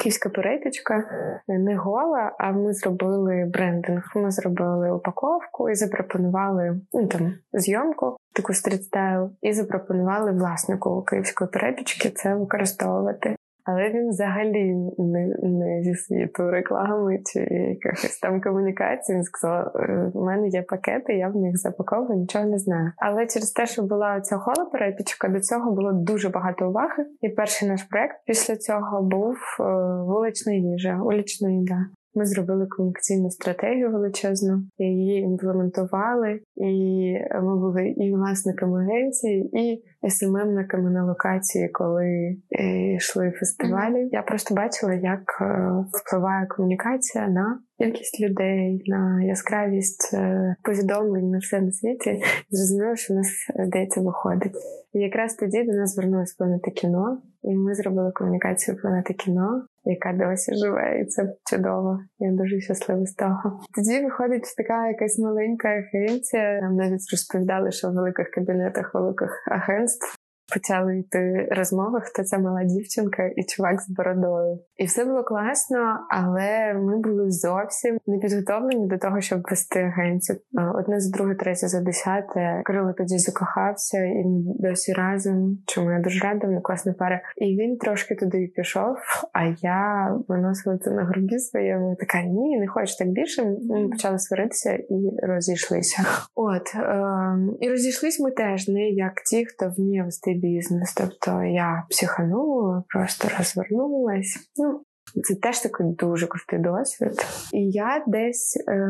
київська 0.00 0.28
перетичка, 0.28 1.04
не 1.48 1.76
гола. 1.76 2.32
А 2.38 2.52
ми 2.52 2.72
зробили 2.72 3.50
брендинг. 3.52 4.12
Ми 4.14 4.30
зробили 4.30 4.92
упаковку 4.92 5.70
і 5.70 5.74
запропонували 5.74 6.80
ну, 6.92 7.06
там 7.06 7.34
зйомку, 7.52 8.16
таку 8.32 8.54
стрітстайл, 8.54 9.30
і 9.42 9.52
запропонували 9.52 10.32
власнику 10.32 11.02
київської 11.02 11.50
перетички 11.50 12.10
це 12.10 12.34
використовувати. 12.34 13.36
Але 13.64 13.90
він 13.90 14.08
взагалі 14.08 14.74
не 14.98 15.36
не 15.42 15.82
зі 15.82 15.94
світу 15.94 16.50
реклами 16.50 17.18
чи 17.24 17.40
якихось 17.50 18.18
там 18.18 18.40
комунікацій. 18.40 19.14
Він 19.14 19.24
сказав: 19.24 19.72
«Е, 19.76 20.10
у 20.14 20.24
мене 20.24 20.48
є 20.48 20.62
пакети, 20.62 21.14
я 21.14 21.28
в 21.28 21.36
них 21.36 21.58
запаковую, 21.58 22.18
нічого 22.18 22.44
не 22.44 22.58
знаю. 22.58 22.92
Але 22.96 23.26
через 23.26 23.50
те, 23.50 23.66
що 23.66 23.82
була 23.82 24.20
ця 24.20 24.38
холоперепічка, 24.38 25.28
до 25.28 25.40
цього 25.40 25.72
було 25.72 25.92
дуже 25.92 26.28
багато 26.28 26.68
уваги. 26.68 27.06
І 27.20 27.28
перший 27.28 27.68
наш 27.68 27.82
проект 27.82 28.16
після 28.26 28.56
цього 28.56 29.02
був 29.02 29.36
е, 29.60 29.62
вулична 30.06 30.52
їжа, 30.52 31.00
улічна 31.02 31.50
їда. 31.50 31.86
Ми 32.14 32.26
зробили 32.26 32.66
комунікаційну 32.66 33.30
стратегію 33.30 33.90
величезну, 33.90 34.62
її 34.78 35.20
імплементували, 35.20 36.40
і 36.56 37.14
ми 37.42 37.60
були 37.60 37.88
і 37.88 38.14
власниками 38.14 38.84
агенції, 38.84 39.50
і 39.52 39.82
СММниками 40.10 40.90
на 40.90 41.04
локації, 41.04 41.68
коли 41.68 42.36
е, 42.50 42.94
йшли 42.94 43.30
фестивалі. 43.30 44.08
Я 44.12 44.22
просто 44.22 44.54
бачила, 44.54 44.94
як 44.94 45.38
е, 45.40 45.70
впливає 45.92 46.46
комунікація 46.46 47.28
на 47.28 47.58
кількість 47.78 48.20
людей, 48.20 48.82
на 48.86 49.22
яскравість 49.22 50.10
е, 50.14 50.56
повідомлень 50.62 51.30
на 51.30 51.38
все 51.38 51.60
на 51.60 51.72
світі. 51.72 52.22
Зрозуміло, 52.50 52.96
що 52.96 53.14
у 53.14 53.16
нас 53.16 53.26
здається 53.66 54.00
виходить. 54.00 54.52
І 54.92 54.98
якраз 54.98 55.34
тоді 55.34 55.62
до 55.62 55.72
нас 55.72 55.94
звернулась 55.94 56.34
планета 56.34 56.70
кіно, 56.70 57.22
і 57.42 57.56
ми 57.56 57.74
зробили 57.74 58.12
комунікацію 58.12 58.76
планети 58.76 59.14
кіно 59.14 59.66
яка 59.84 60.12
досі 60.12 60.54
живе, 60.54 61.00
і 61.00 61.04
це 61.04 61.34
чудово. 61.50 61.98
Я 62.18 62.32
дуже 62.32 62.60
щаслива 62.60 63.06
з 63.06 63.14
того. 63.14 63.60
Тоді 63.74 64.04
виходить 64.04 64.54
така 64.56 64.88
якась 64.88 65.18
маленька 65.18 65.68
агенція. 65.68 66.60
Нам 66.60 66.76
навіть 66.76 67.10
розповідали, 67.12 67.72
що 67.72 67.88
в 67.88 67.94
великих 67.94 68.30
кабінетах 68.30 68.94
великих 68.94 69.48
агентств 69.50 70.21
почали 70.54 70.98
йти 70.98 71.48
розмови, 71.50 72.00
хто 72.02 72.24
ця 72.24 72.38
мала 72.38 72.64
дівчинка 72.64 73.30
і 73.36 73.44
чувак 73.44 73.80
з 73.80 73.90
бородою. 73.90 74.58
І 74.76 74.84
все 74.84 75.04
було 75.04 75.24
класно, 75.24 75.98
але 76.10 76.74
ми 76.74 76.98
були 76.98 77.30
зовсім 77.30 77.98
не 78.06 78.18
підготовлені 78.18 78.86
до 78.86 78.98
того, 78.98 79.20
щоб 79.20 79.42
вести 79.50 79.80
агенцію. 79.80 80.38
Одне 80.74 81.00
за 81.00 81.10
друге, 81.10 81.34
третє 81.34 81.68
за 81.68 81.80
десяте. 81.80 82.62
Кирило 82.64 82.92
тоді 82.92 83.18
закохався, 83.18 84.04
і 84.04 84.24
досі 84.60 84.92
разом. 84.92 85.58
Чому 85.66 85.90
я 85.90 86.00
дуже 86.00 86.20
рада, 86.24 86.46
вона 86.46 86.60
класна 86.60 86.92
пара. 86.92 87.20
І 87.36 87.44
він 87.44 87.76
трошки 87.76 88.14
туди 88.14 88.52
пішов. 88.56 88.96
А 89.32 89.44
я 89.62 90.12
виносила 90.28 90.78
це 90.78 90.90
на 90.90 91.04
груді 91.04 91.38
своєму. 91.38 91.96
Така 92.00 92.22
ні, 92.22 92.58
не 92.58 92.68
хочу 92.68 92.96
так 92.98 93.08
більше. 93.08 93.44
Ми 93.44 93.88
почали 93.88 94.18
сваритися 94.18 94.72
і 94.72 95.10
розійшлися. 95.22 96.02
От 96.34 96.74
е- 96.74 97.36
і 97.60 97.68
розійшлись 97.68 98.20
ми 98.20 98.30
теж 98.30 98.68
не 98.68 98.88
як 98.88 99.14
ті, 99.30 99.46
хто 99.46 99.72
вміє 99.76 100.04
вести 100.04 100.34
бізнес. 100.42 100.94
Тобто 100.94 101.42
я 101.42 101.84
психанула, 101.90 102.84
просто 102.88 103.28
розвернулась. 103.38 104.38
Ну, 104.56 104.80
це 105.22 105.34
теж 105.34 105.60
такий 105.60 105.86
дуже 105.86 106.26
крутий 106.26 106.58
досвід. 106.58 107.12
І 107.52 107.70
я 107.70 108.04
десь 108.06 108.64
е, 108.68 108.88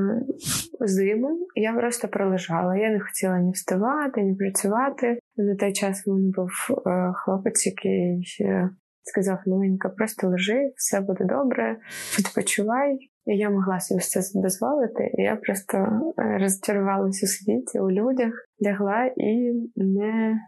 зиму 0.80 1.46
я 1.54 1.72
просто 1.72 2.08
пролежала. 2.08 2.76
Я 2.76 2.90
не 2.90 3.00
хотіла 3.00 3.38
ні 3.38 3.52
вставати, 3.52 4.22
ні 4.22 4.34
працювати. 4.34 5.18
На 5.36 5.56
той 5.56 5.72
час 5.72 6.06
в 6.06 6.10
мене 6.10 6.32
був 6.36 6.50
е, 6.86 7.12
хлопець, 7.14 7.66
який 7.66 8.22
е, 8.40 8.70
сказав: 9.02 9.38
Маленька, 9.46 9.88
просто 9.88 10.28
лежи, 10.28 10.72
все 10.76 11.00
буде 11.00 11.24
добре, 11.24 11.76
відпочивай. 12.18 12.98
І 13.26 13.36
я 13.36 13.50
могла 13.50 13.80
собі 13.80 14.00
це 14.00 14.20
дозволити. 14.34 15.10
І 15.18 15.22
я 15.22 15.36
просто 15.36 15.78
е, 15.78 16.38
розчарувалася 16.40 17.26
у 17.26 17.28
світі, 17.28 17.80
у 17.80 17.90
людях, 17.90 18.32
лягла 18.66 19.04
і 19.16 19.52
не 19.76 20.40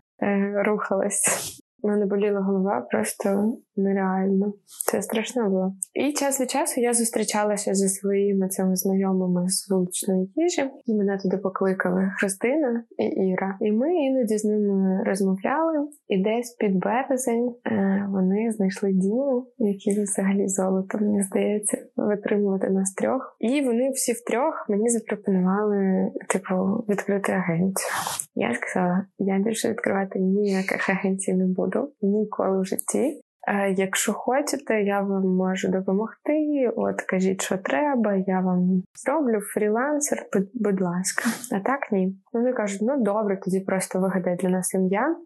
рухалась. 0.65 1.61
Мене 1.85 2.07
боліла 2.07 2.41
голова 2.41 2.81
просто 2.91 3.57
нереально. 3.77 4.53
Це 4.91 5.03
страшно 5.03 5.51
було. 5.51 5.75
І 5.95 6.13
час 6.13 6.41
від 6.41 6.51
часу 6.51 6.81
я 6.81 6.93
зустрічалася 6.93 7.75
зі 7.75 7.89
своїми 7.89 8.49
цими 8.49 8.77
знайомими 8.77 9.49
з 9.49 9.71
вуличної 9.71 10.33
їжі, 10.37 10.71
і 10.87 10.95
мене 10.95 11.19
туди 11.19 11.37
покликали 11.37 12.13
Христина 12.19 12.85
і 12.99 13.05
Іра. 13.05 13.59
І 13.61 13.73
ми 13.73 13.95
іноді 13.95 14.39
з 14.39 14.45
ними 14.45 15.03
розмовляли. 15.07 15.89
І 16.09 16.23
десь 16.23 16.51
під 16.51 16.79
березень 16.79 17.55
е, 17.67 18.07
вони 18.11 18.53
знайшли 18.53 18.93
діму, 18.93 19.47
який 19.59 20.03
взагалі 20.03 20.49
золото, 20.49 20.99
мені 20.99 21.23
здається, 21.23 21.79
витримувати 21.97 22.71
нас 22.71 22.95
трьох. 22.95 23.37
І 23.41 23.61
вони 23.61 23.91
всі 23.91 24.13
втрьох 24.13 24.67
мені 24.69 24.89
запропонували, 24.89 26.11
типу, 26.29 26.85
відкрити 26.89 27.33
агенцію. 27.33 27.91
Я 28.35 28.55
сказала: 28.55 29.07
я 29.19 29.39
більше 29.39 29.71
відкривати 29.71 30.19
ніяких 30.19 30.91
агенцій 30.91 31.35
не 31.35 31.47
буду 31.47 31.74
ніколи 32.03 32.61
в 32.61 32.65
житті. 32.65 33.21
Е, 33.49 33.71
якщо 33.71 34.13
хочете, 34.13 34.83
я 34.83 35.01
вам 35.01 35.37
можу 35.37 35.69
допомогти. 35.69 36.71
От 36.77 37.03
кажіть, 37.03 37.43
що 37.43 37.59
треба, 37.59 38.15
я 38.15 38.41
вам 38.41 38.83
зроблю 38.95 39.41
фрілансер, 39.41 40.27
будь 40.55 40.81
ласка. 40.81 41.25
А 41.53 41.61
так 41.61 41.93
ні. 41.93 42.17
Вони 42.33 42.53
кажуть, 42.53 42.83
ну 42.83 43.03
добре, 43.03 43.37
тоді 43.45 43.61
просто 43.61 44.01
вигадай 44.01 44.37
для 44.37 44.49
нас 44.49 44.75
ім'я. 44.75 45.17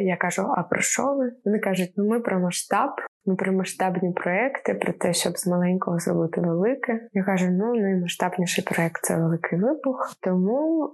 Я 0.00 0.16
кажу, 0.16 0.42
а 0.56 0.62
про 0.62 0.80
що 0.80 1.14
ви? 1.14 1.32
Вони 1.44 1.58
кажуть, 1.58 1.92
ну 1.96 2.08
ми 2.08 2.20
про 2.20 2.40
масштаб, 2.40 2.90
ми 3.26 3.36
про 3.36 3.52
масштабні 3.52 4.12
проекти, 4.12 4.74
про 4.74 4.92
те, 4.92 5.12
щоб 5.12 5.38
з 5.38 5.46
маленького 5.46 5.98
зробити 5.98 6.40
велике. 6.40 7.08
Я 7.12 7.24
кажу, 7.24 7.46
ну 7.50 7.74
наймасштабніший 7.74 8.64
проект 8.64 9.04
це 9.04 9.16
великий 9.16 9.58
вибух, 9.58 10.12
тому 10.20 10.90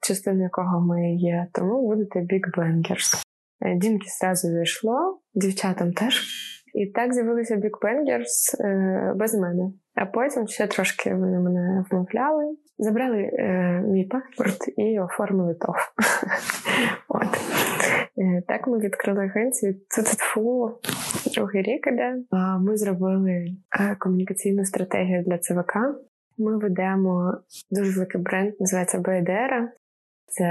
частина 0.00 0.42
якого 0.42 0.80
ми 0.80 1.14
є, 1.14 1.46
тому 1.52 1.86
будете 1.86 2.18
Big 2.18 2.58
Bangers. 2.58 3.23
Е, 3.64 3.74
Дімки 3.74 4.06
зразу 4.20 4.48
зайшло, 4.48 5.20
дівчатам 5.34 5.92
теж. 5.92 6.22
І 6.74 6.86
так 6.86 7.14
з'явилися 7.14 7.56
бікбенгерс 7.56 8.56
без 9.16 9.34
мене. 9.34 9.72
А 9.94 10.06
потім 10.06 10.46
ще 10.46 10.66
трошки 10.66 11.14
вони 11.14 11.40
мене 11.40 11.84
вмовляли, 11.90 12.56
забрали 12.78 13.22
е, 13.22 13.80
мій 13.86 14.04
паспорт 14.04 14.68
і 14.76 15.00
оформили 15.00 15.54
ТОВ. 15.54 15.74
От. 17.08 17.28
Е, 18.18 18.42
так 18.48 18.66
ми 18.66 18.78
відкрили 18.78 19.24
агенцію. 19.24 19.74
Тут 19.74 20.06
фу 20.06 20.70
другий 21.34 21.62
рік 21.62 21.86
іде. 21.86 22.16
Ми 22.60 22.76
зробили 22.76 23.46
е, 23.80 23.96
комунікаційну 23.98 24.64
стратегію 24.64 25.24
для 25.26 25.38
ЦВК. 25.38 25.76
Ми 26.38 26.58
ведемо 26.58 27.34
дуже 27.70 27.92
великий 27.92 28.20
бренд, 28.20 28.54
називається 28.60 28.98
Байдера. 28.98 29.72
Це 30.26 30.46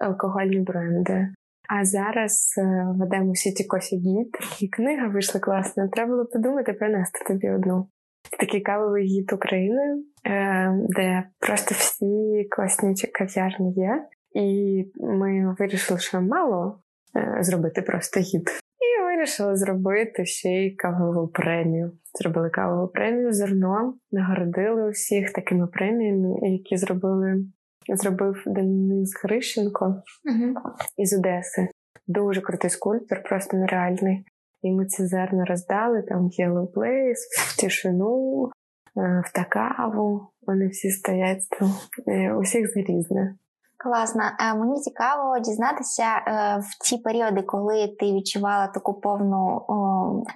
алкогольні 0.00 0.60
бренди. 0.60 1.28
А 1.72 1.84
зараз 1.84 2.54
е, 2.58 2.86
ведемо 2.98 3.34
сіті 3.34 3.66
Coffee 3.68 3.98
гід, 3.98 4.36
і 4.60 4.68
книга 4.68 5.08
вийшла 5.08 5.40
класна. 5.40 5.88
Треба 5.88 6.10
було 6.10 6.26
подумати 6.26 6.72
принести 6.72 7.24
тобі 7.26 7.50
одну. 7.50 7.88
Це 8.30 8.36
такий 8.36 8.60
кавовий 8.60 9.04
гід 9.04 9.32
України, 9.32 10.02
е, 10.26 10.72
де 10.88 11.22
просто 11.38 11.74
всі 11.74 12.46
класні 12.50 12.94
кав'ярні 13.12 13.72
є. 13.72 14.06
І 14.32 14.84
ми 15.00 15.56
вирішили, 15.58 16.00
що 16.00 16.20
мало 16.20 16.80
е, 17.16 17.38
зробити 17.40 17.82
просто 17.82 18.20
гід. 18.20 18.48
І 18.80 19.04
вирішили 19.04 19.56
зробити 19.56 20.24
ще 20.24 20.48
й 20.48 20.76
кавову 20.76 21.28
премію. 21.28 21.92
Зробили 22.20 22.50
кавову 22.50 22.88
премію 22.88 23.32
зерно, 23.32 23.94
нагородили 24.12 24.90
усіх 24.90 25.32
такими 25.32 25.66
преміями, 25.66 26.34
які 26.42 26.76
зробили 26.76 27.44
зробив 27.88 28.42
Денис 28.46 29.22
Грищенко 29.24 29.84
uh-huh. 29.84 30.54
із 30.96 31.12
Одеси. 31.12 31.68
дуже 32.06 32.40
крутий 32.40 32.70
скульптор, 32.70 33.22
просто 33.22 33.56
нереальний. 33.56 34.24
І 34.62 34.72
ми 34.72 34.86
ці 34.86 35.06
зерна 35.06 35.44
роздали 35.44 36.02
там 36.02 36.28
Yellow 36.28 36.72
Place, 36.72 37.24
в 37.38 37.60
тишину, 37.60 38.50
е, 38.96 39.22
в 39.26 39.32
такаву. 39.32 40.28
Вони 40.42 40.68
всі 40.68 40.90
стоять 40.90 41.48
там. 41.58 41.72
Е, 42.08 42.34
усіх 42.34 42.74
за 42.74 42.80
різне. 42.80 43.34
Класно. 43.82 44.22
А 44.38 44.54
мені 44.54 44.80
цікаво 44.80 45.38
дізнатися 45.38 46.02
е, 46.02 46.58
в 46.58 46.84
ті 46.84 46.96
періоди, 46.96 47.42
коли 47.42 47.88
ти 48.00 48.12
відчувала 48.12 48.66
таку 48.66 48.94
повну 48.94 49.62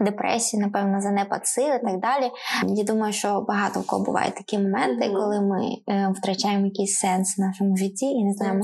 депресію, 0.01 0.63
напевно, 0.63 1.01
занепад 1.01 1.47
сил 1.47 1.75
і 1.75 1.87
так 1.87 2.01
далі. 2.01 2.31
Я 2.67 2.85
думаю, 2.85 3.13
що 3.13 3.41
багато 3.49 3.81
в 3.81 3.87
кого 3.87 4.05
бувають 4.05 4.35
такі 4.35 4.59
моменти, 4.59 5.09
коли 5.09 5.41
ми 5.41 5.67
е, 5.89 6.13
втрачаємо 6.17 6.65
якийсь 6.65 6.99
сенс 6.99 7.39
в 7.39 7.41
нашому 7.41 7.77
житті 7.77 8.07
і 8.07 8.25
не 8.25 8.33
знаємо, 8.33 8.61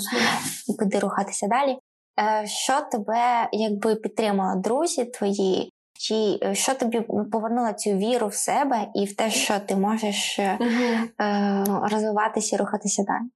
куди 0.78 0.98
рухатися 0.98 1.46
далі. 1.46 1.78
Е, 2.20 2.46
що 2.46 2.80
тебе 2.92 3.48
якби 3.52 3.94
підтримало, 3.94 4.60
друзі 4.60 5.04
твої? 5.04 5.72
Чи 5.98 6.38
е, 6.42 6.54
що 6.54 6.74
тобі 6.74 7.00
повернуло 7.32 7.72
цю 7.72 7.90
віру 7.90 8.26
в 8.26 8.34
себе 8.34 8.86
і 8.94 9.04
в 9.04 9.16
те, 9.16 9.30
що 9.30 9.60
ти 9.60 9.76
можеш 9.76 10.40
mm-hmm. 10.40 11.88
розвиватися 11.88 12.56
і 12.56 12.58
рухатися 12.58 13.02
далі? 13.02 13.30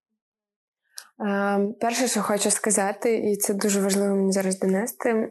Ем, 1.21 1.75
перше, 1.81 2.07
що 2.07 2.21
хочу 2.21 2.51
сказати, 2.51 3.17
і 3.19 3.37
це 3.37 3.55
дуже 3.55 3.81
важливо 3.81 4.17
мені 4.17 4.33
зараз 4.33 4.59
донести. 4.59 5.29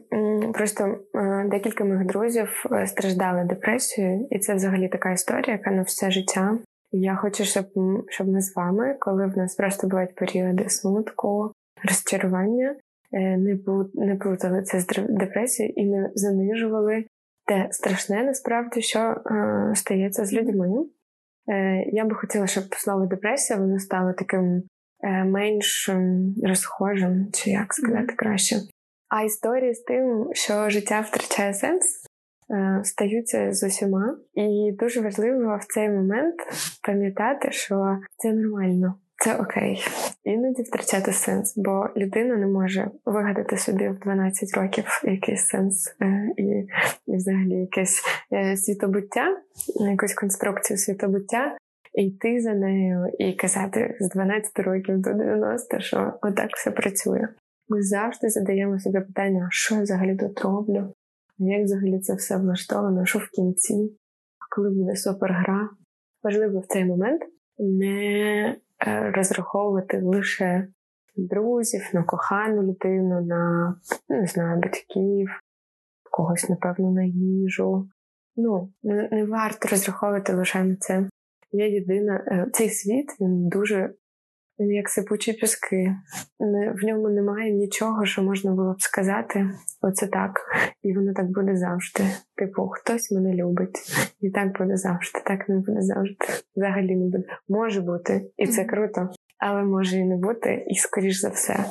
Просто 0.54 0.98
е, 1.14 1.44
декілька 1.50 1.84
моїх 1.84 2.06
друзів 2.06 2.64
е, 2.72 2.86
страждали 2.86 3.44
депресією, 3.44 4.28
і 4.30 4.38
це 4.38 4.54
взагалі 4.54 4.88
така 4.88 5.12
історія, 5.12 5.56
яка 5.56 5.70
на 5.70 5.82
все 5.82 6.10
життя. 6.10 6.58
Я 6.92 7.16
хочу, 7.16 7.44
щоб 7.44 7.66
щоб 8.08 8.28
ми 8.28 8.40
з 8.40 8.56
вами, 8.56 8.96
коли 9.00 9.26
в 9.26 9.38
нас 9.38 9.54
просто 9.54 9.86
бувають 9.86 10.14
періоди 10.14 10.68
смутку, 10.68 11.52
розчарування, 11.84 12.76
е, 13.12 13.36
не 13.36 13.58
не 13.94 14.16
плутали 14.16 14.62
це 14.62 14.80
з 14.80 14.86
депресією 15.08 15.74
і 15.76 15.84
не 15.84 16.10
занижували 16.14 17.04
те 17.46 17.68
страшне 17.70 18.22
насправді, 18.22 18.82
що 18.82 19.16
стається 19.74 20.24
з 20.24 20.32
людьми. 20.32 20.84
Я 21.86 22.04
би 22.04 22.14
хотіла, 22.14 22.46
щоб 22.46 22.64
слово 22.74 23.06
депресія 23.06 23.58
воно 23.58 23.78
стало 23.78 24.12
таким 24.12 24.62
менш 25.08 25.90
розхожим, 26.42 27.28
чи 27.32 27.50
як 27.50 27.74
сказати 27.74 28.14
краще. 28.16 28.56
А 29.08 29.22
історії 29.22 29.74
з 29.74 29.80
тим, 29.80 30.30
що 30.32 30.70
життя 30.70 31.00
втрачає 31.00 31.54
сенс, 31.54 31.84
е, 32.50 32.80
стаються 32.84 33.52
з 33.52 33.66
усіма. 33.66 34.16
І 34.34 34.72
дуже 34.78 35.00
важливо 35.00 35.58
в 35.62 35.64
цей 35.74 35.88
момент 35.88 36.34
пам'ятати, 36.82 37.52
що 37.52 37.98
це 38.16 38.32
нормально. 38.32 38.94
Це 39.24 39.36
окей, 39.36 39.84
іноді 40.24 40.62
втрачати 40.62 41.12
сенс, 41.12 41.54
бо 41.56 41.88
людина 41.96 42.36
не 42.36 42.46
може 42.46 42.90
вигадати 43.04 43.56
собі 43.56 43.88
в 43.88 43.98
12 43.98 44.56
років 44.56 44.84
якийсь 45.04 45.46
сенс 45.46 45.96
е, 46.02 46.28
і, 46.36 46.42
і 47.06 47.16
взагалі 47.16 47.60
якесь 47.60 48.02
е, 48.32 48.56
світобуття, 48.56 49.36
якусь 49.90 50.14
конструкцію 50.14 50.76
світобуття, 50.76 51.56
йти 51.94 52.40
за 52.40 52.54
нею 52.54 53.06
і 53.18 53.32
казати 53.32 53.96
з 54.00 54.08
12 54.08 54.58
років 54.58 54.98
до 54.98 55.12
90, 55.12 55.80
що 55.80 56.12
отак 56.22 56.50
все 56.50 56.70
працює. 56.70 57.28
Ми 57.68 57.82
завжди 57.82 58.28
задаємо 58.28 58.78
собі 58.78 59.00
питання, 59.00 59.48
що 59.50 59.74
я 59.74 59.82
взагалі 59.82 60.16
тут 60.16 60.40
роблю, 60.40 60.94
як 61.38 61.64
взагалі 61.64 62.00
це 62.00 62.14
все 62.14 62.36
влаштовано, 62.36 63.06
що 63.06 63.18
в 63.18 63.28
кінці, 63.28 63.98
коли 64.50 64.70
буде 64.70 64.96
супергра. 64.96 65.70
Важливо 66.22 66.60
в 66.60 66.66
цей 66.66 66.84
момент 66.84 67.22
не 67.58 68.56
е, 68.86 69.10
розраховувати 69.10 70.00
лише 70.00 70.68
друзів, 71.16 71.90
на 71.92 72.02
кохану 72.02 72.62
людину, 72.62 73.20
на 73.20 73.74
не 74.08 74.26
знаю, 74.26 74.60
батьків, 74.60 75.28
когось, 76.10 76.48
напевно, 76.48 76.90
на 76.90 77.04
їжу. 77.04 77.88
Ну, 78.36 78.72
не 78.82 79.24
варто 79.24 79.68
розраховувати 79.68 80.34
лише 80.34 80.64
на 80.64 80.76
це. 80.76 81.08
Я 81.56 81.66
єдина. 81.66 82.24
Е, 82.26 82.46
цей 82.52 82.70
світ 82.70 83.06
він 83.20 83.48
дуже 83.48 83.94
він 84.58 84.70
як 84.70 84.88
сипучі 84.88 85.32
піски. 85.32 85.96
В 86.74 86.86
ньому 86.86 87.08
немає 87.08 87.52
нічого, 87.52 88.06
що 88.06 88.22
можна 88.22 88.52
було 88.52 88.72
б 88.72 88.82
сказати. 88.82 89.50
Оце 89.80 90.06
так. 90.06 90.40
І 90.82 90.94
воно 90.94 91.14
так 91.14 91.26
буде 91.26 91.56
завжди. 91.56 92.04
Типу, 92.36 92.68
хтось 92.68 93.12
мене 93.12 93.34
любить, 93.34 93.78
і 94.20 94.30
так 94.30 94.58
буде 94.58 94.76
завжди. 94.76 95.20
Так 95.26 95.48
не 95.48 95.56
буде 95.58 95.80
завжди. 95.80 96.26
Взагалі 96.56 96.96
не 96.96 97.04
буде. 97.04 97.24
Може 97.48 97.80
бути, 97.80 98.30
і 98.36 98.46
це 98.46 98.64
круто, 98.64 99.08
але 99.38 99.62
може 99.62 99.96
і 99.96 100.04
не 100.04 100.16
бути, 100.16 100.64
і 100.68 100.74
скоріш 100.74 101.20
за 101.20 101.28
все. 101.28 101.64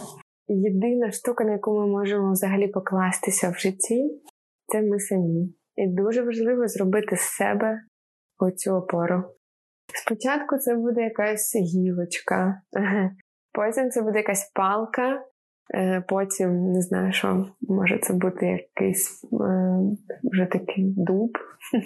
Єдина 0.48 1.12
штука, 1.12 1.44
на 1.44 1.52
яку 1.52 1.80
ми 1.80 1.88
можемо 1.88 2.32
взагалі 2.32 2.68
покластися 2.68 3.50
в 3.50 3.56
житті, 3.56 4.22
це 4.68 4.82
ми 4.82 5.00
самі. 5.00 5.54
І 5.76 5.88
дуже 5.88 6.24
важливо 6.24 6.68
зробити 6.68 7.16
з 7.16 7.22
себе 7.22 7.82
оцю 8.40 8.72
опору. 8.72 9.24
Спочатку 9.94 10.58
це 10.58 10.76
буде 10.76 11.02
якась 11.02 11.56
гілочка, 11.56 12.62
потім 13.54 13.90
це 13.90 14.02
буде 14.02 14.18
якась 14.18 14.52
палка, 14.56 15.24
е, 15.76 16.04
потім 16.08 16.72
не 16.72 16.82
знаю, 16.82 17.14
що 17.14 17.46
може 17.62 18.00
це 18.00 18.14
бути 18.14 18.46
якийсь 18.46 19.24
е, 19.24 19.80
вже 20.24 20.46
такий 20.46 20.94
дуб, 20.98 21.32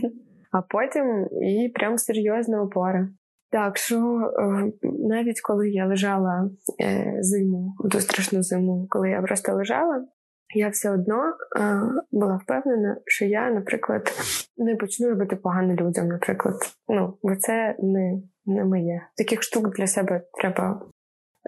а 0.52 0.62
потім 0.62 1.28
і 1.42 1.72
прям 1.76 1.98
серйозна 1.98 2.62
опора. 2.62 3.10
Так 3.52 3.78
що 3.78 3.96
е, 3.98 4.72
навіть 4.84 5.42
коли 5.42 5.70
я 5.70 5.86
лежала 5.86 6.50
зиму, 7.20 7.74
ту 7.92 8.00
страшну 8.00 8.44
зиму, 8.44 8.88
коли 8.90 9.10
я 9.10 9.22
просто 9.22 9.54
лежала, 9.54 10.06
я 10.56 10.70
все 10.70 10.92
одно 10.92 11.34
е, 11.60 11.82
була 12.12 12.40
впевнена, 12.44 12.98
що 13.06 13.26
я, 13.26 13.52
наприклад, 13.52 14.12
не 14.58 14.76
почну 14.76 15.10
робити 15.10 15.36
погано 15.36 15.74
людям, 15.74 16.08
наприклад. 16.08 16.56
Ну, 16.88 17.18
бо 17.24 17.36
це 17.36 17.76
не 17.80 18.22
не 18.46 18.66
моє. 18.66 19.02
Таких 19.18 19.44
штук 19.44 19.76
для 19.76 19.88
себе 19.88 20.22
треба 20.34 20.82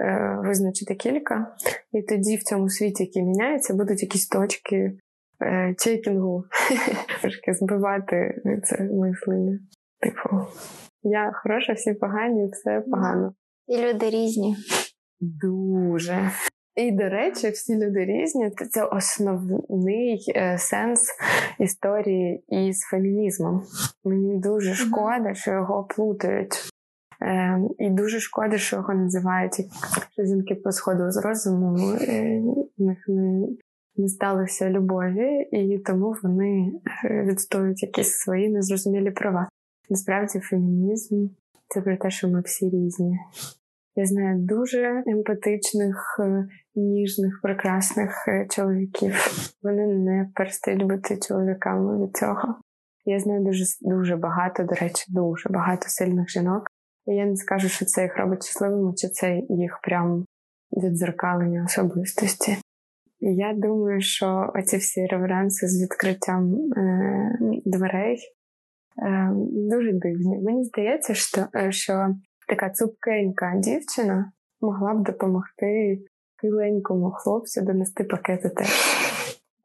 е, 0.01 0.38
визначити 0.43 0.95
кілька, 0.95 1.55
і 1.91 2.01
тоді 2.01 2.35
в 2.35 2.43
цьому 2.43 2.69
світі, 2.69 3.03
який 3.03 3.23
міняється, 3.23 3.73
будуть 3.73 4.01
якісь 4.01 4.27
точки 4.27 4.97
е, 5.41 5.75
чекінгу, 5.77 6.43
трошки 7.21 7.53
збивати 7.53 8.41
це 8.63 8.83
мислення. 8.83 9.59
Типу, 9.99 10.47
я 11.03 11.31
хороша, 11.43 11.73
всі 11.73 11.93
погані, 11.93 12.49
все 12.51 12.81
погано. 12.81 13.33
І 13.67 13.77
люди 13.77 14.09
різні. 14.09 14.55
Дуже. 15.19 16.31
І, 16.80 16.92
до 16.92 17.10
речі, 17.10 17.50
всі 17.50 17.76
люди 17.76 18.06
різні. 18.06 18.52
Це 18.70 18.84
основний 18.84 20.34
е, 20.36 20.58
сенс 20.58 21.10
історії 21.60 22.44
із 22.48 22.82
фемінізмом. 22.82 23.63
Мені 24.04 24.38
дуже 24.38 24.74
шкода, 24.74 25.34
що 25.34 25.52
його 25.52 25.84
плутають. 25.84 26.54
Е, 27.22 27.62
і 27.80 27.89
дуже 27.89 28.20
шкода, 28.20 28.58
що 28.58 28.76
його 28.76 28.94
називають 28.94 29.54
що 30.12 30.26
жінки 30.26 30.56
посходили 30.56 31.12
з 31.12 31.18
розуму, 31.18 31.78
е, 32.02 32.42
в 32.78 32.84
них 32.84 32.98
не 33.08 33.48
не 33.98 34.08
сталося 34.08 34.70
любові, 34.70 35.50
і 35.52 35.78
тому 35.78 36.15
вони 36.24 36.72
е, 37.06 37.24
відстоюють 37.24 37.84
якісь 37.84 38.12
свої 38.12 38.50
незрозумілі 38.50 39.12
права. 39.12 39.50
Насправді, 39.89 40.39
фемінізм 40.39 41.28
це 41.68 41.82
про 41.82 41.98
те, 41.98 42.10
що 42.10 42.28
ми 42.28 42.42
всі 42.42 42.70
різні. 42.70 43.20
Я 43.99 44.05
знаю 44.05 44.39
дуже 44.39 45.03
емпатичних, 45.07 46.19
е, 46.19 46.47
ніжних, 46.75 47.39
прекрасних 47.43 48.27
е, 48.27 48.47
чоловіків. 48.49 49.13
Вони 49.63 49.88
не 49.88 50.29
перестають 50.35 50.83
бути 50.83 51.17
чоловіками 51.17 52.05
від 52.05 52.17
цього. 52.17 52.55
Я 53.05 53.19
знаю 53.19 53.43
дуже 53.43 53.65
дуже 53.81 54.15
багато, 54.15 54.63
до 54.63 54.75
речі, 54.75 55.05
дуже 55.09 55.49
багато 55.49 55.85
сильних 55.88 56.29
жінок. 56.29 56.67
І 57.07 57.15
я 57.15 57.25
не 57.25 57.35
скажу, 57.35 57.69
що 57.69 57.85
це 57.85 58.03
їх 58.03 58.17
робить 58.17 58.43
щасливими, 58.45 58.93
чи 58.93 59.07
це 59.07 59.41
їх 59.49 59.79
прям 59.83 60.25
відзеркалення 60.71 61.63
особистості. 61.63 62.57
І 63.19 63.35
я 63.35 63.53
думаю, 63.53 64.01
що 64.01 64.51
оці 64.55 64.77
всі 64.77 65.05
реверанси 65.05 65.67
з 65.67 65.81
відкриттям 65.83 66.55
е, 66.77 67.38
дверей 67.65 68.17
е, 69.03 69.31
дуже 69.69 69.93
дивні. 69.93 70.38
Мені 70.38 70.63
здається, 70.63 71.13
що, 71.13 71.47
що 71.69 72.15
така 72.49 72.69
цупкенька 72.69 73.53
дівчина 73.55 74.31
могла 74.62 74.93
б 74.93 75.03
допомогти 75.03 75.99
киленькому 76.41 77.12
хлопцю 77.12 77.62
донести 77.62 78.03
пакети 78.03 78.49
теж. 78.49 78.67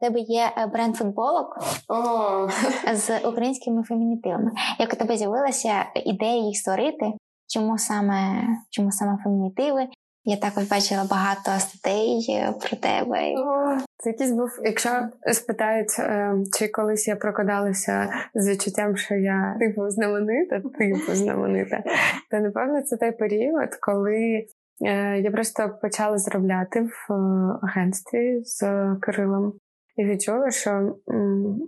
У 0.00 0.06
тебе 0.06 0.20
є 0.20 0.52
е, 0.56 0.66
бренд 0.66 0.96
футболок 0.96 1.58
oh. 1.88 2.50
з 2.94 3.28
українськими 3.28 3.82
фемінітивами. 3.82 4.50
Як 4.78 4.92
у 4.92 4.96
тебе 4.96 5.16
з'явилася 5.16 5.86
ідея 6.04 6.46
їх 6.46 6.56
створити? 6.56 7.12
Чому 7.46 7.78
саме 7.78 8.42
чому 8.70 8.92
саме 8.92 9.18
фемінітиви? 9.24 9.86
Я 10.26 10.37
також 10.37 10.64
бачила 10.64 11.06
багато 11.10 11.50
статей 11.60 12.26
е, 12.30 12.52
про 12.52 12.76
тебе. 12.76 13.34
Це 13.98 14.10
якийсь 14.10 14.32
був, 14.32 14.48
якщо 14.62 14.90
спитають, 15.32 15.98
е, 15.98 16.34
чи 16.58 16.68
колись 16.68 17.08
я 17.08 17.16
прокидалася 17.16 18.08
з 18.34 18.48
відчуттям, 18.48 18.96
що 18.96 19.14
я 19.14 19.56
типу 19.58 19.90
знаменита, 19.90 20.60
типу 20.78 21.14
знаменита, 21.14 21.82
то 22.30 22.40
напевно 22.40 22.82
це 22.82 22.96
той 22.96 23.12
період, 23.12 23.74
коли 23.80 24.46
е, 24.87 25.20
я 25.20 25.30
просто 25.30 25.78
почала 25.82 26.18
заробляти 26.18 26.80
в 26.80 27.12
агентстві 27.62 28.40
з 28.44 28.60
Кирилом. 29.02 29.52
і 29.96 30.04
відчула, 30.04 30.50
що 30.50 30.96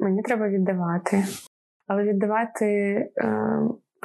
мені 0.01 0.23
треба 0.23 0.49
віддавати. 0.49 1.25
Але 1.87 2.03
віддавати 2.03 2.97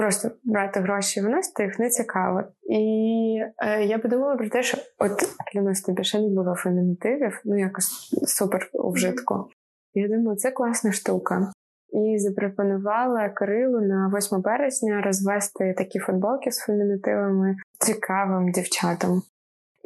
просто 0.02 0.32
брати 0.44 0.80
гроші 0.80 1.20
і 1.20 1.24
виносити 1.24 1.64
їх 1.64 1.80
не 1.80 1.90
цікаво. 1.90 2.44
І 2.70 3.40
е, 3.58 3.84
я 3.84 4.00
подумала 4.00 4.36
про 4.36 4.50
те, 4.50 4.64
що 4.64 4.78
от 4.98 5.12
клянусь 5.52 5.82
тобі 5.82 6.04
ще 6.04 6.20
не 6.20 6.30
було 6.30 6.56
фемінітивів, 6.56 7.42
ну 7.46 7.60
якось 7.60 8.16
супер 8.28 8.70
у 8.74 8.92
вжитку. 8.92 9.50
Я 9.94 10.08
думаю, 10.08 10.38
це 10.38 10.52
класна 10.52 10.92
штука. 10.92 11.52
І 11.94 12.20
запропонувала 12.20 13.30
Кирилу 13.30 13.82
на 13.82 14.14
8 14.18 14.42
березня 14.42 15.02
розвести 15.02 15.74
такі 15.78 16.00
футболки 16.00 16.52
з 16.52 16.60
фемінітивами 16.60 17.56
цікавим 17.80 18.52
дівчатам. 18.52 19.22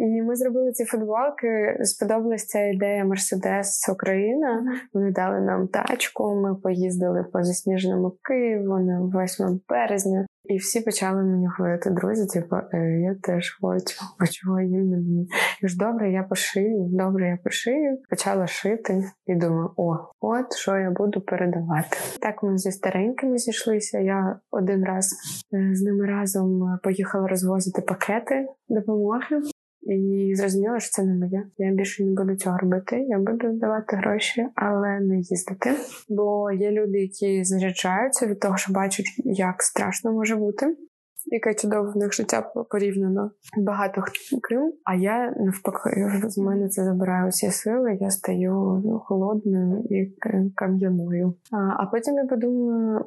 І 0.06 0.22
ми 0.22 0.36
зробили 0.36 0.72
ці 0.72 0.86
футболки. 0.86 1.78
Сподобалася 1.82 2.48
ця 2.48 2.65
ідея 2.65 3.06
Мерседес 3.06 3.89
Україна. 3.89 4.63
Вони 4.94 5.12
дали 5.12 5.41
нам 5.41 5.68
тачку. 5.68 6.36
Ми 6.36 6.56
поїздили 6.56 7.26
по 7.34 7.44
засніженому 7.44 8.13
Києву 8.22 8.80
на 8.80 9.24
8 9.24 9.60
березня, 9.70 10.26
і 10.44 10.58
всі 10.58 10.82
почали 10.82 11.24
мені 11.24 11.48
говорити, 11.58 11.89
друзі, 11.89 12.39
типу, 12.39 12.56
е, 12.74 13.00
я 13.00 13.15
теж 13.22 13.58
хочу, 13.62 14.02
а 14.20 14.28
чого 14.28 14.62
їм 14.62 14.89
не 14.89 14.98
мені. 14.98 15.28
І 15.63 15.68
ж 15.68 15.78
добре, 15.78 16.12
я 16.12 16.24
пошию, 16.24 16.89
добре, 16.91 17.30
я 17.30 17.38
пошию. 17.44 17.98
Почала 18.10 18.48
шити 18.48 19.04
і 19.28 19.36
думаю, 19.36 19.70
о, 19.78 19.98
от 20.20 20.56
що 20.56 20.78
я 20.78 20.91
буду 20.91 21.22
передавати. 21.22 21.98
Так 22.22 22.44
ми 22.44 22.58
зі 22.58 22.72
старенькими 22.72 23.38
зійшлися. 23.38 24.00
Я 24.00 24.39
один 24.52 24.86
раз 24.86 25.13
е, 25.54 25.76
з 25.76 25.82
ними 25.82 26.06
разом 26.06 26.80
поїхала 26.84 27.28
розвозити 27.28 27.82
пакети 27.82 28.48
допомоги. 28.70 29.41
І 29.86 30.34
зрозуміла, 30.36 30.80
що 30.80 30.89
це 30.89 31.04
не 31.04 31.13
моє. 31.13 31.43
Я 31.58 31.71
більше 31.71 32.04
не 32.04 32.12
буду 32.12 32.36
цього 32.36 32.58
робити. 32.58 33.06
Я 33.10 33.19
буду 33.19 33.52
давати 33.52 33.95
гроші, 33.95 34.45
але 34.56 35.00
не 35.00 35.17
їздити. 35.17 35.71
Бо 36.10 36.52
є 36.52 36.71
люди, 36.71 37.00
які 37.00 37.43
заряджаються 37.43 38.28
від 38.28 38.39
того, 38.39 38.58
що 38.58 38.74
бачать, 38.74 39.06
як 39.17 39.63
страшно 39.63 40.12
може 40.12 40.36
бути 40.36 40.76
яке 41.25 41.53
чудове 41.53 41.91
в 41.91 41.97
них 41.97 42.13
життя 42.13 42.41
порівняно 42.69 43.31
багато 43.57 44.03
ким. 44.49 44.73
А 44.83 44.95
я 44.95 45.33
навпаки 45.38 46.11
з 46.27 46.38
мене 46.38 46.69
це 46.69 46.83
забирає 46.83 47.27
усі 47.29 47.51
сили. 47.51 47.97
Я 48.01 48.09
стаю 48.11 48.81
ну, 48.85 48.99
холодною 48.99 49.83
і 49.89 50.13
кам'яною. 50.55 51.33
А 51.51 51.57
а 51.57 51.85
потім 51.85 52.15
я 52.15 52.25
подумала, 52.25 53.03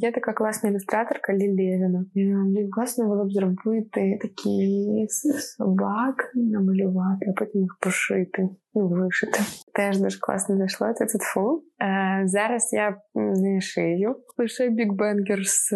є 0.00 0.12
така 0.12 0.32
класна 0.32 0.70
ілюстраторка 0.70 1.32
Лілєвіна. 1.32 2.04
Мені 2.14 2.68
класно 2.68 3.06
було 3.06 3.24
б 3.24 3.32
зробити 3.32 4.18
такі 4.22 5.06
собак, 5.38 6.32
намалювати, 6.34 7.26
а 7.28 7.32
потім 7.32 7.60
їх 7.60 7.76
пошити. 7.80 8.48
Ну, 8.74 8.88
вишити. 8.88 9.40
Теж 9.74 9.98
дуже 9.98 10.18
класно 10.20 10.56
зайшло. 10.56 10.92
Це 10.92 11.06
тут 11.06 11.22
фу. 11.22 11.62
Е, 11.82 12.22
Зараз 12.26 12.72
я 12.72 12.96
не 13.14 13.60
шию 13.60 14.16
лише 14.38 14.68
бікбенгер 14.68 15.38
з 15.44 15.72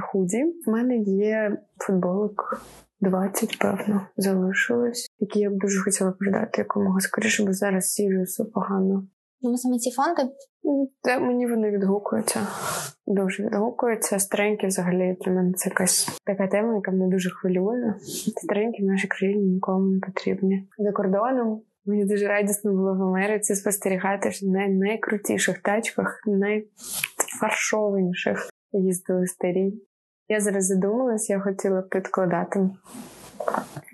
худі. 0.00 0.44
В 0.66 0.70
мене 0.70 0.96
є 0.98 1.58
футболок 1.78 2.62
20, 3.00 3.58
певно, 3.58 4.06
залишилось, 4.16 5.08
які 5.18 5.40
я 5.40 5.50
б 5.50 5.58
дуже 5.58 5.82
хотіла 5.84 6.12
продати 6.12 6.60
якомога 6.60 7.00
скоріше, 7.00 7.44
бо 7.44 7.52
зараз 7.52 7.84
сіжуся 7.84 8.44
погано. 8.44 9.06
Ну, 9.42 9.56
саме 9.56 9.78
ці 9.78 9.90
фонди? 9.90 10.32
Та 11.02 11.18
мені 11.18 11.46
вони 11.46 11.70
відгукуються. 11.70 12.40
Дуже 13.06 13.42
відгукуються. 13.42 14.18
Старенькі 14.18 14.66
взагалі 14.66 15.16
для 15.24 15.32
мене 15.32 15.52
це 15.52 15.68
якась 15.68 16.20
така 16.26 16.46
тема, 16.46 16.74
яка 16.74 16.90
мене 16.90 17.08
дуже 17.08 17.30
хвилює. 17.30 17.94
Старенькі 18.36 18.82
в 18.82 18.86
нашій 18.86 19.08
країні 19.08 19.44
нікому 19.44 19.86
не 19.90 20.00
потрібні. 20.00 20.68
За 20.78 20.92
кордоном 20.92 21.62
Мені 21.88 22.04
дуже 22.04 22.28
радісно 22.28 22.72
було 22.72 22.94
в 22.94 23.02
Америці 23.02 23.54
спостерігати, 23.54 24.32
що 24.32 24.46
на 24.46 24.68
найкрутіших 24.68 25.58
тачках, 25.58 26.20
найфаршованіших 26.26 28.50
їздили 28.72 29.26
старі. 29.26 29.72
Я 30.28 30.40
зараз 30.40 30.66
задумалась, 30.66 31.30
я 31.30 31.40
хотіла 31.40 31.82
підкладати. 31.82 32.70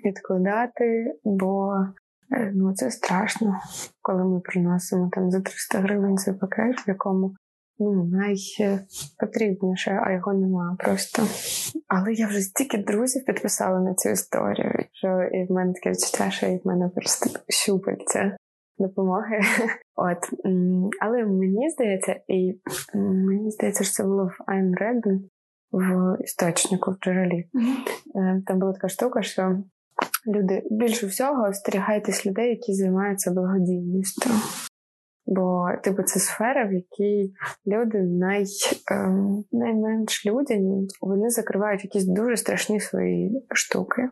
Підкладати, 0.03 1.15
бо 1.23 1.73
е, 2.31 2.51
ну, 2.55 2.73
це 2.73 2.91
страшно, 2.91 3.55
коли 4.01 4.23
ми 4.23 4.39
приносимо 4.39 5.09
там 5.11 5.31
за 5.31 5.41
300 5.41 5.79
гривень 5.79 6.17
цей 6.17 6.33
пакет, 6.33 6.87
в 6.87 6.89
якому 6.89 7.35
ну, 7.79 8.11
найпотрібніше, 8.11 10.01
а 10.05 10.11
його 10.11 10.33
немає 10.33 10.75
просто. 10.79 11.21
Але 11.87 12.13
я 12.13 12.27
вже 12.27 12.41
стільки 12.41 12.77
друзів 12.77 13.25
підписала 13.25 13.79
на 13.79 13.93
цю 13.93 14.09
історію, 14.09 14.85
що 14.91 15.07
і 15.07 15.45
в 15.45 15.51
мене 15.51 15.73
таке 15.73 15.89
відчуття, 15.89 16.31
що 16.31 16.47
і 16.47 16.57
в 16.57 16.67
мене 16.67 16.89
просто 16.95 17.39
щупальця 17.49 18.37
допомоги. 18.77 19.39
От. 19.95 20.17
Але 21.01 21.25
мені 21.25 21.69
здається, 21.69 22.19
і 22.27 22.59
мені 23.27 23.51
здається, 23.51 23.83
що 23.83 23.93
це 23.93 24.03
було 24.03 24.25
в 24.25 24.51
Айн 24.51 24.75
Реден, 24.75 25.29
в 25.71 26.17
істочнику, 26.23 26.91
в 26.91 26.95
джерелі. 27.03 27.49
Mm-hmm. 27.53 28.43
Там 28.45 28.59
була 28.59 28.73
така 28.73 28.89
штука, 28.89 29.21
що 29.21 29.63
люди 30.27 30.63
більше 30.71 31.07
всього 31.07 31.43
остерігайтесь 31.49 32.25
людей, 32.25 32.49
які 32.49 32.73
займаються 32.73 33.31
благодійністю. 33.31 34.29
Бо, 35.27 35.67
типу, 35.83 36.03
це 36.03 36.19
сфера, 36.19 36.67
в 36.67 36.73
якій 36.73 37.33
люди 37.67 38.01
най, 38.01 38.45
е, 38.91 39.09
найменш 39.51 40.25
людяні, 40.25 40.87
вони 41.01 41.29
закривають 41.29 41.83
якісь 41.83 42.05
дуже 42.05 42.37
страшні 42.37 42.79
свої 42.79 43.45
штуки, 43.53 44.09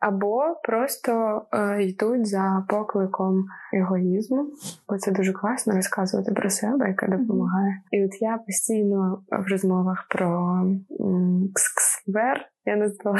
або 0.00 0.42
просто 0.62 1.42
е, 1.52 1.82
йдуть 1.82 2.26
за 2.26 2.66
покликом 2.68 3.44
егоїзму, 3.72 4.50
бо 4.88 4.98
це 4.98 5.12
дуже 5.12 5.32
класно 5.32 5.74
розказувати 5.74 6.32
про 6.32 6.50
себе, 6.50 6.88
яка 6.88 7.06
допомагає. 7.06 7.82
І 7.90 8.04
от 8.04 8.22
я 8.22 8.38
постійно 8.46 9.22
в 9.30 9.50
розмовах 9.50 10.06
про 10.10 10.60
ксквер, 11.54 12.48
я 12.66 12.76
назвала 12.76 13.18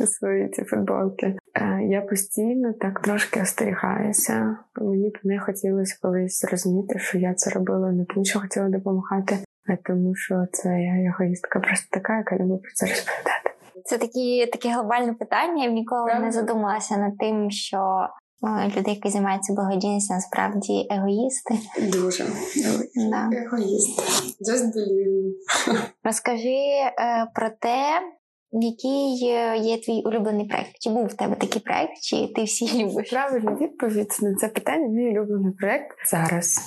свої 0.00 0.48
ці 0.48 0.64
футболки. 0.64 1.36
Е, 1.54 1.82
я 1.82 2.00
постійно 2.00 2.72
так 2.72 3.00
трошки 3.00 3.42
остерігаюся. 3.42 4.56
Мені 4.80 5.10
б 5.10 5.18
не 5.24 5.40
хотілося 5.40 5.98
колись 6.02 6.44
розуміти, 6.44 6.98
що 6.98 7.18
я 7.18 7.34
це 7.34 7.50
робила 7.50 7.92
не 7.92 8.04
тому, 8.04 8.24
що 8.24 8.40
хотіла 8.40 8.68
допомагати, 8.68 9.38
а 9.68 9.76
тому, 9.76 10.14
що 10.14 10.46
це 10.52 10.68
я 10.68 11.10
егоїстка 11.10 11.60
просто 11.60 11.86
така, 11.90 12.16
яка 12.16 12.36
любить 12.36 12.62
про 12.62 12.70
це 12.74 12.86
розповідати. 12.86 13.50
Це 13.84 13.98
такі 13.98 14.46
таке 14.46 14.68
глобальне 14.68 15.14
питання. 15.14 15.64
Я 15.64 15.70
ніколи 15.70 16.14
не 16.14 16.32
задумалася 16.32 16.96
над 16.96 17.18
тим, 17.18 17.50
що 17.50 18.08
е, 18.44 18.72
люди, 18.76 18.90
які 18.90 19.08
займаються 19.08 19.52
благодійністю, 19.52 20.14
насправді 20.14 20.86
егоїсти. 20.90 21.54
Дуже 21.92 22.24
да. 23.10 23.30
егоїсти. 23.32 24.02
Just 24.50 24.64
believe. 24.64 25.32
Розкажи 26.04 26.48
е, 26.48 27.26
про 27.34 27.50
те, 27.50 28.00
який 28.52 29.16
є 29.68 29.78
твій 29.78 30.02
улюблений 30.04 30.46
проект? 30.46 30.78
Чи 30.80 30.90
був 30.90 31.06
в 31.06 31.14
тебе 31.14 31.34
такий 31.34 31.62
проект, 31.62 32.00
чи 32.02 32.32
ти 32.36 32.44
всі 32.44 32.84
любиш? 32.84 33.10
Правильна 33.10 33.54
відповідь 33.60 34.18
на 34.22 34.34
це 34.34 34.48
питання. 34.48 34.88
Мій 34.88 35.18
улюблений 35.18 35.52
проект 35.52 35.96
зараз. 36.10 36.58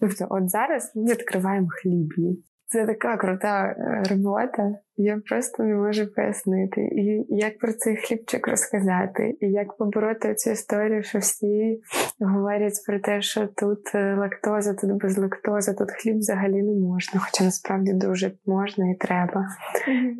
Тобто, 0.00 0.26
от 0.30 0.50
зараз 0.50 0.92
ми 0.94 1.12
відкриваємо 1.12 1.68
хлібні. 1.70 2.38
Це 2.66 2.86
така 2.86 3.16
крута 3.16 3.64
е, 3.64 4.02
робота. 4.10 4.74
Я 4.96 5.20
просто 5.28 5.62
не 5.62 5.74
можу 5.74 6.06
пояснити, 6.06 6.80
і 6.80 7.24
як 7.28 7.58
про 7.58 7.72
цей 7.72 7.96
хлібчик 7.96 8.48
розказати, 8.48 9.36
і 9.40 9.46
як 9.46 9.76
побороти 9.76 10.34
цю 10.34 10.50
історію, 10.50 11.02
що 11.02 11.18
всі 11.18 11.80
говорять 12.20 12.84
про 12.86 13.00
те, 13.00 13.22
що 13.22 13.46
тут 13.46 13.94
е, 13.94 14.14
лактоза, 14.14 14.74
тут 14.74 14.90
без 14.90 15.18
лактоза, 15.18 15.74
тут 15.74 15.90
хліб 15.90 16.18
взагалі 16.18 16.62
не 16.62 16.80
можна, 16.80 17.20
хоча 17.20 17.44
насправді 17.44 17.92
дуже 17.92 18.32
можна 18.46 18.90
і 18.90 18.94
треба. 18.94 19.48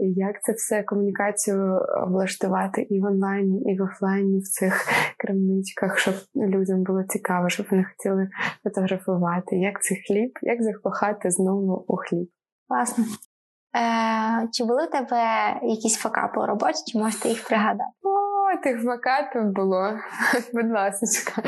І 0.00 0.12
як 0.12 0.42
це 0.42 0.52
все 0.52 0.82
комунікацію 0.82 1.80
облаштувати 2.06 2.82
і 2.82 3.00
в 3.00 3.04
онлайні, 3.04 3.72
і 3.72 3.78
в 3.78 3.82
офлайні 3.82 4.38
в 4.38 4.48
цих 4.48 4.86
крамничках, 5.18 5.98
щоб 5.98 6.14
людям 6.36 6.82
було 6.82 7.02
цікаво, 7.02 7.48
щоб 7.48 7.66
вони 7.70 7.84
хотіли 7.84 8.28
фотографувати, 8.64 9.56
як 9.56 9.82
цей 9.82 10.04
хліб, 10.08 10.30
як 10.42 10.62
закохати 10.62 11.30
знову 11.30 11.84
у 11.88 11.96
хліб. 11.96 12.28
Класно. 12.68 13.04
Е, 13.76 14.48
Чи 14.52 14.64
були 14.64 14.84
у 14.84 14.90
тебе 14.90 15.54
якісь 15.62 15.96
факапи 15.96 16.40
у 16.40 16.46
роботі, 16.46 16.82
чи 16.86 16.98
можете 16.98 17.28
їх 17.28 17.48
пригадати? 17.48 17.90
Тих 18.62 18.82
факапів 18.82 19.42
було, 19.44 19.90
будь 20.52 20.70
ласка. 20.70 21.42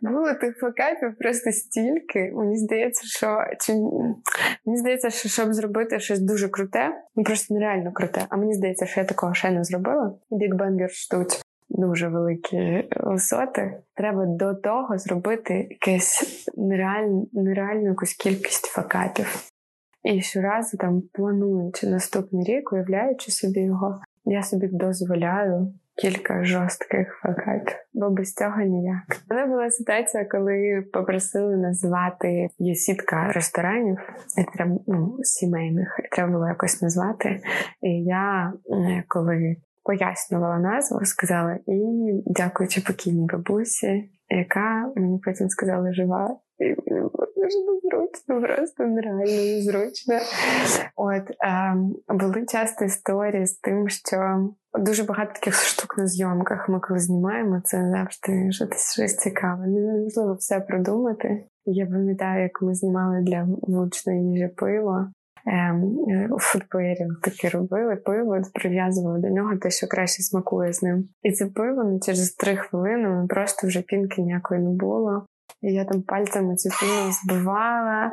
Було 0.00 0.34
тих 0.34 0.58
факапів 0.58 1.18
просто 1.18 1.52
стільки. 1.52 2.32
Мені 2.34 2.56
здається, 2.56 3.06
що 3.06 3.38
чи 3.60 3.72
мені 4.66 4.78
здається, 4.78 5.10
що 5.10 5.28
щоб 5.28 5.54
зробити 5.54 6.00
щось 6.00 6.20
дуже 6.20 6.48
круте, 6.48 7.02
ну 7.16 7.24
просто 7.24 7.54
нереально 7.54 7.92
круте. 7.92 8.26
А 8.28 8.36
мені 8.36 8.54
здається, 8.54 8.86
що 8.86 9.00
я 9.00 9.06
такого 9.06 9.34
ще 9.34 9.50
не 9.50 9.64
зробила. 9.64 10.14
Big 10.30 10.48
Bangers 10.48 10.90
ждуть 10.90 11.42
дуже 11.68 12.08
великі 12.08 12.88
висоти. 12.96 13.82
Треба 13.94 14.26
до 14.26 14.54
того 14.54 14.98
зробити 14.98 15.68
якесь 15.70 16.46
нереальну, 16.56 17.28
нереальну 17.32 17.88
якусь 17.88 18.14
кількість 18.14 18.66
факапів. 18.66 19.50
І 20.06 20.20
щоразу 20.20 20.76
там 20.76 21.02
плануючи 21.12 21.86
наступний 21.86 22.44
рік, 22.44 22.72
уявляючи 22.72 23.30
собі 23.30 23.60
його, 23.60 24.00
я 24.24 24.42
собі 24.42 24.68
дозволяю 24.72 25.74
кілька 25.96 26.44
жорстких 26.44 27.20
факапів, 27.22 27.76
бо 27.94 28.10
без 28.10 28.34
цього 28.34 28.60
ніяк. 28.60 29.02
У 29.30 29.34
мене 29.34 29.46
була 29.46 29.70
ситуація, 29.70 30.24
коли 30.24 30.84
попросили 30.92 31.56
назвати 31.56 32.48
є 32.58 32.74
сітка 32.74 33.32
ресторанів, 33.32 33.98
і 34.38 34.56
треба 34.56 34.78
ну, 34.86 35.18
сімейних, 35.22 36.00
і 36.04 36.14
треба 36.14 36.32
було 36.32 36.48
якось 36.48 36.82
назвати. 36.82 37.40
І 37.82 37.90
я 38.04 38.52
коли 39.08 39.56
пояснювала 39.84 40.58
назву, 40.58 41.04
сказала 41.04 41.58
і 41.66 41.82
дякуючи 42.26 42.80
покійній 42.80 43.26
бабусі, 43.32 44.10
яка 44.28 44.92
мені 44.96 45.20
потім 45.24 45.48
сказала 45.48 45.92
жива. 45.92 46.36
І 46.58 46.64
мені 46.64 47.00
було 47.00 47.26
дуже 47.36 47.58
незручно, 47.58 48.40
просто 48.40 48.86
нереально 48.86 49.24
незручно. 49.24 50.14
От 50.96 51.22
ем, 51.40 51.94
були 52.08 52.46
часто 52.46 52.84
історії 52.84 53.46
з 53.46 53.58
тим, 53.58 53.88
що 53.88 54.48
дуже 54.78 55.04
багато 55.04 55.32
таких 55.32 55.54
штук 55.54 55.98
на 55.98 56.06
зйомках. 56.06 56.68
Ми 56.68 56.80
коли 56.80 56.98
знімаємо, 56.98 57.62
це 57.64 57.90
завжди 57.90 58.52
щось, 58.52 58.92
щось 58.92 59.16
цікаве. 59.16 59.66
Неможливо 59.66 60.34
все 60.34 60.60
продумати. 60.60 61.44
Я 61.64 61.86
пам'ятаю, 61.86 62.42
як 62.42 62.62
ми 62.62 62.74
знімали 62.74 63.22
для 63.22 63.46
вуличної 63.62 64.30
їжі 64.30 64.48
пиво. 64.56 65.06
Ем, 65.46 65.84
у 66.30 66.38
фудпоєрі 66.38 67.06
таке 67.22 67.48
робили 67.48 67.96
пиво, 67.96 68.42
прив'язували 68.54 69.18
до 69.18 69.28
нього 69.28 69.56
те, 69.56 69.70
що 69.70 69.86
краще 69.86 70.22
смакує 70.22 70.72
з 70.72 70.82
ним. 70.82 71.08
І 71.22 71.32
це 71.32 71.46
пиво 71.46 71.84
ну, 71.84 72.00
через 72.00 72.30
три 72.32 72.56
хвилини 72.56 73.26
просто 73.28 73.66
вже 73.66 73.82
пінки 73.82 74.22
ніякої 74.22 74.60
не 74.60 74.70
було. 74.70 75.26
І 75.66 75.72
я 75.72 75.84
там 75.84 76.02
пальцями 76.02 76.56
цю 76.56 76.70
фільму 76.70 77.12
збивала. 77.12 78.12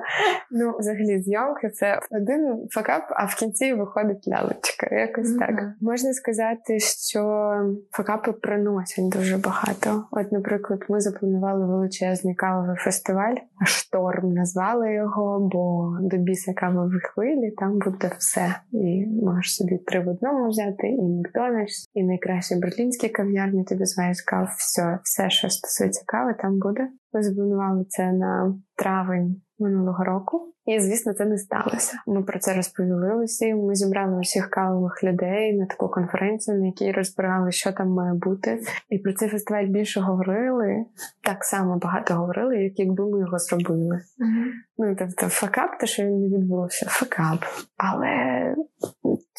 Ну, 0.52 0.78
взагалі, 0.80 1.20
зйомки 1.20 1.70
це 1.70 2.00
один 2.12 2.68
факап, 2.72 3.04
а 3.10 3.26
в 3.26 3.36
кінці 3.36 3.74
виходить 3.74 4.28
лялечка. 4.28 4.96
Якось 4.96 5.28
mm-hmm. 5.28 5.40
так. 5.40 5.74
Можна 5.82 6.14
сказати, 6.14 6.80
що 6.80 7.54
факапи 7.92 8.32
приносять 8.32 9.10
дуже 9.10 9.38
багато. 9.38 10.04
От, 10.12 10.32
наприклад, 10.32 10.86
ми 10.90 11.02
запланували 11.02 11.66
величезний 11.66 12.36
кавовий 12.36 12.76
фестиваль, 12.76 13.36
шторм 13.66 14.34
назвали 14.34 14.94
його, 14.94 15.40
бо 15.40 15.98
до 16.02 16.18
біса 16.18 16.54
кавові 16.54 17.00
хвилі 17.04 17.52
там 17.52 17.80
буде 17.80 18.12
все. 18.18 18.56
І 18.72 19.06
можеш 19.24 19.56
собі 19.56 19.78
три 19.78 20.00
в 20.00 20.08
одному 20.08 20.50
взяти, 20.50 20.88
і 20.88 21.02
Макдональдс, 21.02 21.90
і 21.94 22.04
найкращі 22.04 22.56
берлінські 22.56 23.10
кав'ярні 23.10 23.64
тобі 23.64 23.86
знаєш 23.86 24.22
кав. 24.22 24.56
Все, 24.58 25.00
все, 25.04 25.30
що 25.30 25.50
стосується 25.50 26.04
кави, 26.08 26.36
там 26.42 26.60
буде. 26.60 26.88
Ми 27.14 27.24
запланували 27.24 27.86
це 27.90 28.12
на 28.12 28.56
травень 28.76 29.42
минулого 29.60 30.04
року. 30.04 30.54
І, 30.66 30.80
звісно, 30.80 31.14
це 31.14 31.26
не 31.26 31.38
сталося. 31.38 31.98
Ми 32.08 32.24
про 32.24 32.40
це 32.40 32.54
розповіли 32.54 33.24
усім. 33.24 33.66
Ми 33.66 33.76
зібрали 33.76 34.20
усіх 34.20 34.50
кавових 34.50 35.04
людей 35.04 35.54
на 35.54 35.66
таку 35.66 35.90
конференцію, 35.90 36.60
на 36.60 36.66
якій 36.66 36.92
розбирали, 36.92 37.52
що 37.52 37.72
там 37.72 37.90
має 37.90 38.14
бути. 38.14 38.62
І 38.90 38.98
про 38.98 39.14
цей 39.14 39.30
фестиваль 39.30 39.66
більше 39.66 40.02
говорили, 40.02 40.86
так 41.24 41.44
само 41.44 41.78
багато 41.78 42.14
говорили, 42.14 42.64
як 42.64 42.80
якби 42.80 43.12
ми 43.12 43.20
його 43.20 43.40
зробили. 43.40 43.96
Mm-hmm. 43.96 44.46
Ну 44.78 44.96
тобто, 45.00 45.28
факап, 45.28 45.80
те, 45.80 45.88
що 45.88 46.04
він 46.04 46.20
не 46.20 46.38
відбувся, 46.38 46.86
факап. 46.90 47.40
Але 47.78 48.56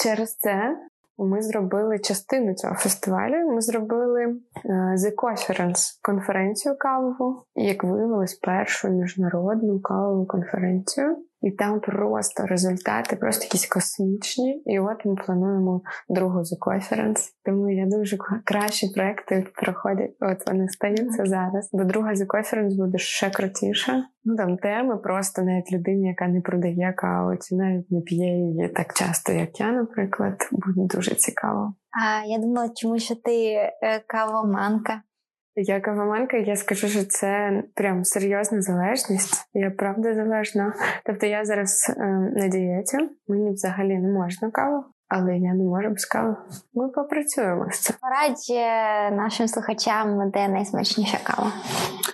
через 0.03 0.37
це 0.37 0.77
ми 1.19 1.43
зробили 1.43 1.99
частину 1.99 2.55
цього 2.55 2.75
фестивалю. 2.75 3.53
Ми 3.55 3.61
зробили 3.61 4.23
е, 4.23 4.39
The 4.75 5.15
Conference 5.15 5.99
конференцію 6.03 6.77
кавову, 6.79 7.43
як 7.55 7.85
виявилось, 7.85 8.35
першу 8.35 8.89
міжнародну 8.89 9.81
кавову 9.81 10.27
конференцію. 10.27 11.17
І 11.45 11.51
там 11.51 11.81
просто 11.81 12.47
результати, 12.47 13.17
просто 13.17 13.45
якісь 13.45 13.67
космічні. 13.67 14.63
І 14.67 14.79
от 14.79 15.05
ми 15.05 15.15
плануємо 15.15 15.83
другу 16.09 16.39
The 16.39 16.59
Conference. 16.59 17.21
Тому 17.45 17.71
я 17.71 17.87
дуже 17.87 18.19
кращі 18.45 18.89
проекти 18.95 19.47
проходять. 19.55 20.17
От 20.21 20.47
вони 20.47 20.69
стаються 20.69 21.25
зараз. 21.27 21.71
Бо 21.73 21.85
друга 21.85 22.13
The 22.13 22.27
Conference 22.27 22.77
буде 22.77 22.99
ще 22.99 23.31
крутіша. 23.31 24.05
Ну 24.25 24.37
там 24.37 24.57
теми 24.57 24.97
просто 24.97 25.43
навіть 25.43 25.73
людині, 25.73 26.09
яка 26.09 26.29
не 26.29 26.41
продає 26.41 26.95
каву, 26.97 27.37
чи 27.37 27.55
навіть 27.57 27.91
не 27.91 28.01
п'є 28.01 28.27
її 28.27 28.69
так 28.69 28.95
часто, 28.95 29.33
як 29.33 29.61
я, 29.61 29.73
наприклад, 29.73 30.49
буде 30.53 30.95
дуже 30.95 31.15
цікаво. 31.15 31.75
А 31.91 32.27
я 32.27 32.39
думала, 32.39 32.71
чому 32.77 32.99
що 32.99 33.15
ти 33.15 33.47
е, 33.53 33.73
кавоманка. 34.07 35.03
Я 35.57 35.81
кавоманка, 35.81 36.37
я 36.37 36.57
скажу, 36.57 36.89
що 36.89 37.05
це 37.05 37.63
прям 37.75 38.05
серйозна 38.05 38.63
залежність. 38.63 39.49
Я 39.55 39.71
правда 39.71 40.15
залежна. 40.15 40.75
Тобто 41.05 41.27
я 41.27 41.45
зараз 41.45 41.95
е, 41.97 42.05
на 42.37 42.49
дієті, 42.49 42.97
мені 43.29 43.51
взагалі 43.51 43.99
не 43.99 44.13
можна 44.13 44.51
каву, 44.51 44.85
але 45.09 45.37
я 45.37 45.55
не 45.55 45.65
можу 45.65 45.89
без 45.89 46.05
кави. 46.05 46.37
Ми 46.75 46.89
попрацюємо 46.89 47.67
з 47.71 47.81
цим. 47.81 47.97
Порадь 48.01 48.37
е, 48.51 49.11
нашим 49.11 49.49
слухачам, 49.49 50.31
де 50.31 50.49
найсмачніша 50.49 51.19
кава 51.23 51.53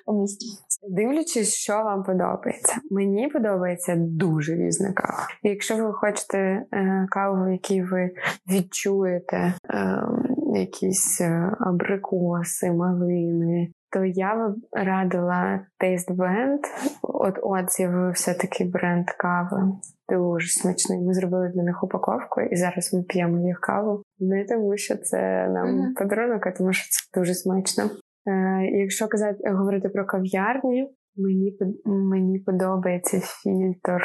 у 0.06 0.20
місті. 0.20 0.46
Дивлячись, 0.88 1.54
що 1.54 1.72
вам 1.72 2.02
подобається. 2.02 2.76
Мені 2.90 3.28
подобається 3.28 3.94
дуже 3.98 4.54
різна 4.54 4.92
кава. 4.92 5.26
Якщо 5.42 5.76
ви 5.76 5.92
хочете 5.92 6.38
е, 6.38 7.06
каву, 7.10 7.44
в 7.44 7.52
якій 7.52 7.82
ви 7.82 8.10
відчуєте 8.52 9.36
е, 9.70 10.02
якісь 10.58 11.20
е, 11.20 11.56
абрикоси, 11.60 12.72
малини, 12.72 13.72
то 13.92 14.04
я 14.04 14.48
б 14.48 14.54
радила 14.72 15.66
Taste 15.84 16.16
Blend. 16.16 16.60
От 17.02 17.38
от 17.42 17.72
з'явився 17.72 18.34
такий 18.34 18.68
бренд 18.68 19.06
кави. 19.10 19.72
Дуже 20.08 20.48
смачний. 20.48 21.00
Ми 21.00 21.14
зробили 21.14 21.48
для 21.54 21.62
них 21.62 21.84
упаковку, 21.84 22.40
і 22.40 22.56
зараз 22.56 22.94
ми 22.94 23.02
п'ємо 23.02 23.46
їх 23.46 23.60
каву. 23.60 24.02
Не 24.18 24.44
тому, 24.44 24.76
що 24.76 24.96
це 24.96 25.48
нам 25.48 25.66
mm-hmm. 25.66 25.94
подарунок, 25.98 26.46
а 26.46 26.50
тому 26.50 26.72
що 26.72 26.88
це 26.90 27.20
дуже 27.20 27.34
смачно. 27.34 27.84
Е, 28.26 28.62
Якщо 28.72 29.08
казати 29.08 29.50
говорити 29.50 29.88
про 29.88 30.06
кав'ярні, 30.06 30.90
мені 31.16 31.58
мені 31.86 32.38
подобається 32.38 33.20
фільтр. 33.20 34.02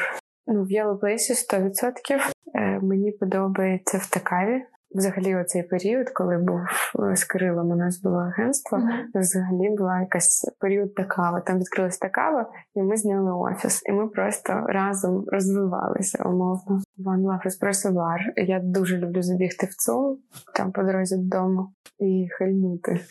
Ну, 0.47 0.63
в 0.63 0.67
Yellow 0.67 0.99
Place 0.99 1.31
100%. 1.53 2.19
Е, 2.55 2.79
Мені 2.79 3.11
подобається 3.11 3.97
в 3.97 4.09
Такаві 4.09 4.61
взагалі 4.95 5.35
оцей 5.35 5.63
період, 5.63 6.09
коли 6.09 6.37
був 6.37 6.61
е, 6.99 7.15
з 7.15 7.23
Кирилом, 7.23 7.71
у 7.71 7.75
нас 7.75 8.01
було 8.01 8.17
агентство, 8.17 8.77
mm-hmm. 8.77 9.19
взагалі 9.19 9.75
була 9.77 9.99
якась 9.99 10.55
період 10.59 10.95
такава. 10.95 11.39
Там 11.41 11.59
відкрилась 11.59 11.97
такава, 11.97 12.49
і 12.75 12.81
ми 12.81 12.97
зняли 12.97 13.31
офіс. 13.31 13.81
І 13.85 13.91
ми 13.91 14.07
просто 14.07 14.65
разом 14.67 15.25
розвивалися 15.27 16.23
умовно. 16.23 16.81
One 17.05 17.21
Love 17.21 17.45
Espresso 17.45 17.91
Bar. 17.91 18.19
Я 18.35 18.59
дуже 18.59 18.97
люблю 18.97 19.21
забігти 19.21 19.65
в 19.65 19.75
ЦУМ, 19.75 20.17
там 20.53 20.71
по 20.71 20.83
дорозі 20.83 21.17
додому 21.17 21.67
і 21.99 22.27
хильнути. 22.37 22.99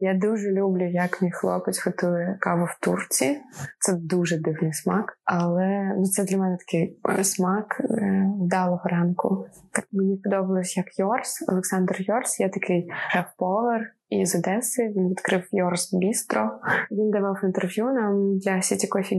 Я 0.00 0.14
дуже 0.14 0.52
люблю, 0.52 0.90
як 0.90 1.22
мій 1.22 1.30
хлопець 1.30 1.86
готує 1.86 2.36
каву 2.40 2.64
в 2.64 2.78
Турції. 2.80 3.40
Це 3.80 3.92
дуже 3.92 4.38
дивний 4.38 4.72
смак, 4.72 5.18
але 5.24 5.94
ну 5.96 6.04
це 6.04 6.24
для 6.24 6.38
мене 6.38 6.56
такий 6.56 6.98
е, 7.18 7.24
смак 7.24 7.80
е, 7.80 8.30
вдалого 8.40 8.82
ранку. 8.84 9.46
Так 9.72 9.84
мені 9.92 10.16
подобалось 10.16 10.76
як 10.76 10.98
Йорс, 10.98 11.44
Олександр 11.48 11.96
Йорс. 11.98 12.40
Я 12.40 12.48
такий 12.48 12.90
шеф-повар 13.12 13.80
із 14.10 14.34
Одеси. 14.34 14.92
Він 14.96 15.08
відкрив 15.08 15.48
Yours 15.52 15.94
Bistro. 15.94 16.50
Він 16.90 17.10
давав 17.10 17.40
інтерв'ю 17.44 17.84
нам 17.84 18.38
для 18.38 18.62
City 18.62 18.86
Coffee 18.86 19.16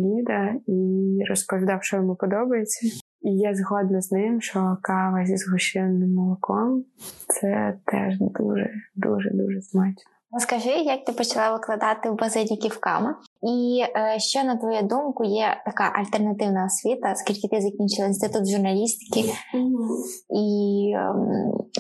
і 0.68 1.20
розповідав, 1.30 1.84
що 1.84 1.98
йому 1.98 2.16
подобається. 2.16 2.88
І 3.22 3.38
я 3.38 3.56
згодна 3.56 4.02
з 4.02 4.12
ним, 4.12 4.42
що 4.42 4.78
кава 4.82 5.26
зі 5.26 5.38
згущеним 5.38 6.14
молоком 6.14 6.84
це 7.28 7.78
теж 7.86 8.20
дуже 8.20 8.70
дуже 8.96 9.30
дуже 9.34 9.62
смачно. 9.62 10.19
Розкажи, 10.32 10.70
як 10.70 11.06
ти 11.06 11.12
почала 11.12 11.52
викладати 11.52 12.10
в 12.10 12.16
Bazilik 12.16 12.66
і 12.66 12.73
в 12.73 12.80
KAMA, 12.80 13.16
і 13.42 13.84
е, 13.96 14.20
що 14.20 14.44
на 14.44 14.56
твою 14.58 14.82
думку 14.82 15.24
є 15.24 15.62
така 15.66 15.84
альтернативна 15.84 16.66
освіта, 16.66 17.12
оскільки 17.12 17.48
ти 17.48 17.62
закінчила 17.62 18.08
інститут 18.08 18.50
журналістики, 18.50 19.30
mm-hmm. 19.30 19.88
і 20.30 20.92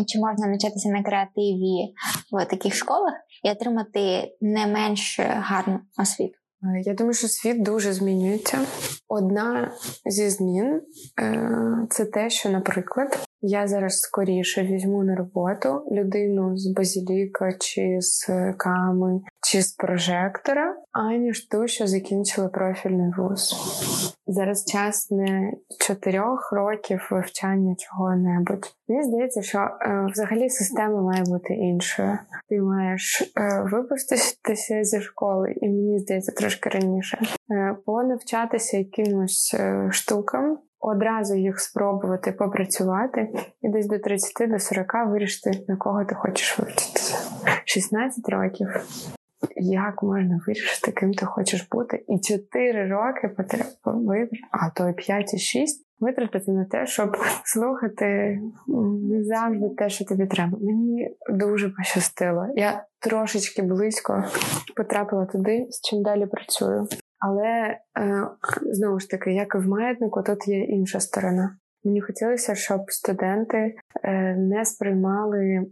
е, 0.02 0.06
чи 0.08 0.20
можна 0.20 0.48
навчатися 0.48 0.90
на 0.90 1.04
креативі 1.04 1.94
в 2.32 2.46
таких 2.46 2.76
школах 2.76 3.14
і 3.44 3.52
отримати 3.52 4.32
не 4.42 4.68
менш 4.68 5.20
гарну 5.20 5.80
освіту? 6.02 6.40
Е, 6.64 6.82
я 6.86 6.94
думаю, 6.94 7.14
що 7.14 7.28
світ 7.28 7.64
дуже 7.64 7.94
змінюється. 7.94 8.58
Одна 9.08 9.72
зі 10.06 10.30
змін 10.30 10.82
е, 11.20 11.88
це 11.90 12.06
те, 12.06 12.30
що, 12.30 12.50
наприклад, 12.50 13.20
я 13.42 13.68
зараз 13.68 14.00
скоріше 14.00 14.64
візьму 14.64 15.04
на 15.04 15.16
роботу 15.16 15.86
людину 15.92 16.58
з 16.58 16.74
базіліка, 16.74 17.54
чи 17.60 17.98
з 18.02 18.30
ками, 18.58 19.22
чи 19.42 19.62
з 19.62 19.72
прожектора, 19.74 20.76
аніж 20.92 21.48
ту, 21.48 21.68
що 21.68 21.88
закінчила 21.88 22.48
профільний 22.48 23.12
вуз. 23.18 23.56
Зараз 24.28 24.66
час 24.66 25.12
не 25.12 25.54
чотирьох 25.80 26.52
років 26.52 27.08
вивчання 27.12 27.76
чого-небудь. 27.78 28.76
Мені 28.88 29.04
здається, 29.04 29.42
що 29.42 29.58
е, 29.60 30.08
взагалі 30.12 30.50
система 30.50 31.02
має 31.02 31.24
бути 31.24 31.54
іншою. 31.54 32.18
Ти 32.50 32.62
маєш 32.62 33.22
е, 33.22 33.64
випуститися 33.72 34.84
зі 34.84 35.02
школи, 35.02 35.54
і 35.62 35.70
мені 35.70 36.00
здається, 36.00 36.32
трошки 36.32 36.70
раніше, 36.70 37.20
е, 37.52 37.76
понавчатися 37.86 38.78
якимось 38.78 39.56
е, 39.60 39.90
штукам 39.92 40.58
одразу 40.80 41.36
їх 41.36 41.60
спробувати 41.60 42.32
попрацювати, 42.32 43.30
і 43.62 43.70
десь 43.70 43.88
до 43.88 44.00
30 44.00 44.50
до 44.50 44.60
40 44.60 44.88
вирішити, 45.08 45.66
на 45.68 45.78
кого 45.78 46.06
ти 46.06 46.16
хочеш 46.16 46.60
вивчитися. 46.60 47.18
16 47.66 48.30
років. 48.30 48.68
Як 49.56 50.04
можна 50.04 50.40
вирішити, 50.48 50.92
ким 50.92 51.14
ти 51.14 51.26
хочеш 51.26 51.68
бути? 51.72 52.06
І 52.08 52.20
4 52.20 52.88
роки 52.88 53.28
потрібно 53.28 53.66
вибрати, 53.86 54.38
а 54.52 54.70
то 54.70 54.90
і 54.90 54.94
5 54.94 55.34
і 55.34 55.38
6 55.38 55.86
витратити 56.00 56.52
на 56.52 56.66
те, 56.66 56.86
щоб 56.86 57.18
слухати 57.44 58.40
не 59.04 59.24
завжди 59.24 59.70
те, 59.78 59.90
що 59.90 60.06
тобі 60.06 60.26
треба. 60.26 60.58
Мені 60.62 61.16
дуже 61.30 61.70
пощастило. 61.70 62.48
Я 62.56 62.86
трошечки 63.00 63.62
близько 63.62 64.24
потрапила 64.76 65.26
туди, 65.26 65.68
з 65.70 65.82
чим 65.82 66.04
далі 66.04 66.26
працюю. 66.26 66.88
Але 67.20 67.78
е, 67.98 68.28
знову 68.72 69.00
ж 69.00 69.10
таки, 69.10 69.34
як 69.34 69.56
і 69.56 69.58
в 69.58 69.68
маятнику, 69.68 70.24
тут 70.24 70.48
є 70.48 70.60
інша 70.64 71.00
сторона. 71.00 71.58
Мені 71.84 72.02
хотілося, 72.02 72.56
щоб 72.56 72.82
студенти 72.88 73.76
е, 74.04 74.36
не 74.36 74.66
сприймали 74.66 75.66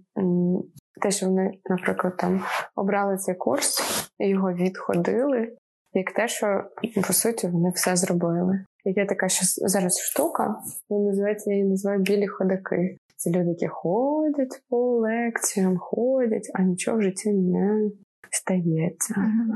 те, 1.01 1.11
що 1.11 1.25
вони, 1.25 1.51
наприклад, 1.69 2.17
там 2.17 2.43
обрали 2.75 3.17
цей 3.17 3.35
курс 3.35 3.81
його 4.19 4.53
відходили, 4.53 5.51
як 5.93 6.11
те, 6.11 6.27
що 6.27 6.63
по 7.07 7.13
суті 7.13 7.47
вони 7.47 7.69
все 7.69 7.95
зробили. 7.95 8.65
Є 8.85 9.05
така 9.05 9.29
що 9.29 9.67
зараз 9.67 9.99
штука, 9.99 10.55
вона 10.89 11.09
називається, 11.09 11.49
я 11.49 11.55
її 11.55 11.69
називаю 11.69 11.99
білі 11.99 12.27
ходаки. 12.27 12.97
Це 13.15 13.29
люди, 13.29 13.49
які 13.49 13.67
ходять 13.67 14.61
по 14.69 14.77
лекціям, 14.77 15.77
ходять, 15.77 16.51
а 16.53 16.61
нічого 16.61 16.97
в 16.97 17.01
житті 17.01 17.33
не 17.33 17.89
стається, 18.47 19.15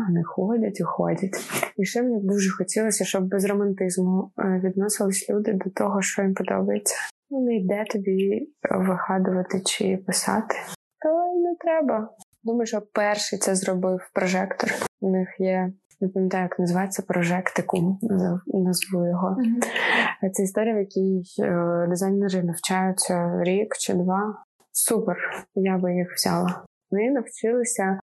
а 0.10 0.24
ходять 0.26 0.80
і 0.80 0.84
ходять. 0.84 1.36
І 1.78 1.86
ще 1.86 2.04
мені 2.04 2.20
дуже 2.24 2.52
хотілося, 2.52 3.06
щоб 3.06 3.28
без 3.28 3.46
романтизму 3.46 4.32
е, 4.40 4.62
відносились 4.64 5.30
люди 5.30 5.54
до 5.54 5.70
того, 5.70 6.02
що 6.02 6.22
їм 6.22 6.34
подобається. 6.34 6.96
Ну, 7.30 7.46
не 7.46 7.56
йде 7.56 7.86
тобі 7.90 8.50
вигадувати 8.72 9.62
чи 9.66 10.04
писати, 10.08 10.56
то 11.02 11.10
й 11.10 11.42
не 11.42 11.56
треба. 11.60 12.10
Думаю, 12.44 12.66
що 12.66 12.82
перший 12.94 13.40
це 13.40 13.56
зробив 13.56 14.00
прожектор. 14.14 14.70
У 15.02 15.12
них 15.12 15.30
є 15.40 15.74
не 16.02 16.08
пам'ятаю, 16.08 16.44
як 16.44 16.60
називається 16.60 17.04
прожектикум, 17.08 18.00
назву 18.48 19.08
його. 19.08 19.38
Mm-hmm. 19.40 20.30
Це 20.30 20.44
історія, 20.44 20.76
в 20.76 20.80
якій 20.80 21.24
е, 21.40 21.86
дизайнери 21.90 22.44
навчаються 22.44 23.44
рік 23.44 23.76
чи 23.78 23.94
два. 23.94 24.44
Супер, 24.72 25.18
я 25.56 25.78
би 25.78 25.94
їх 25.94 26.14
взяла. 26.16 26.64
Ми 26.92 27.12
навчилися 27.12 28.00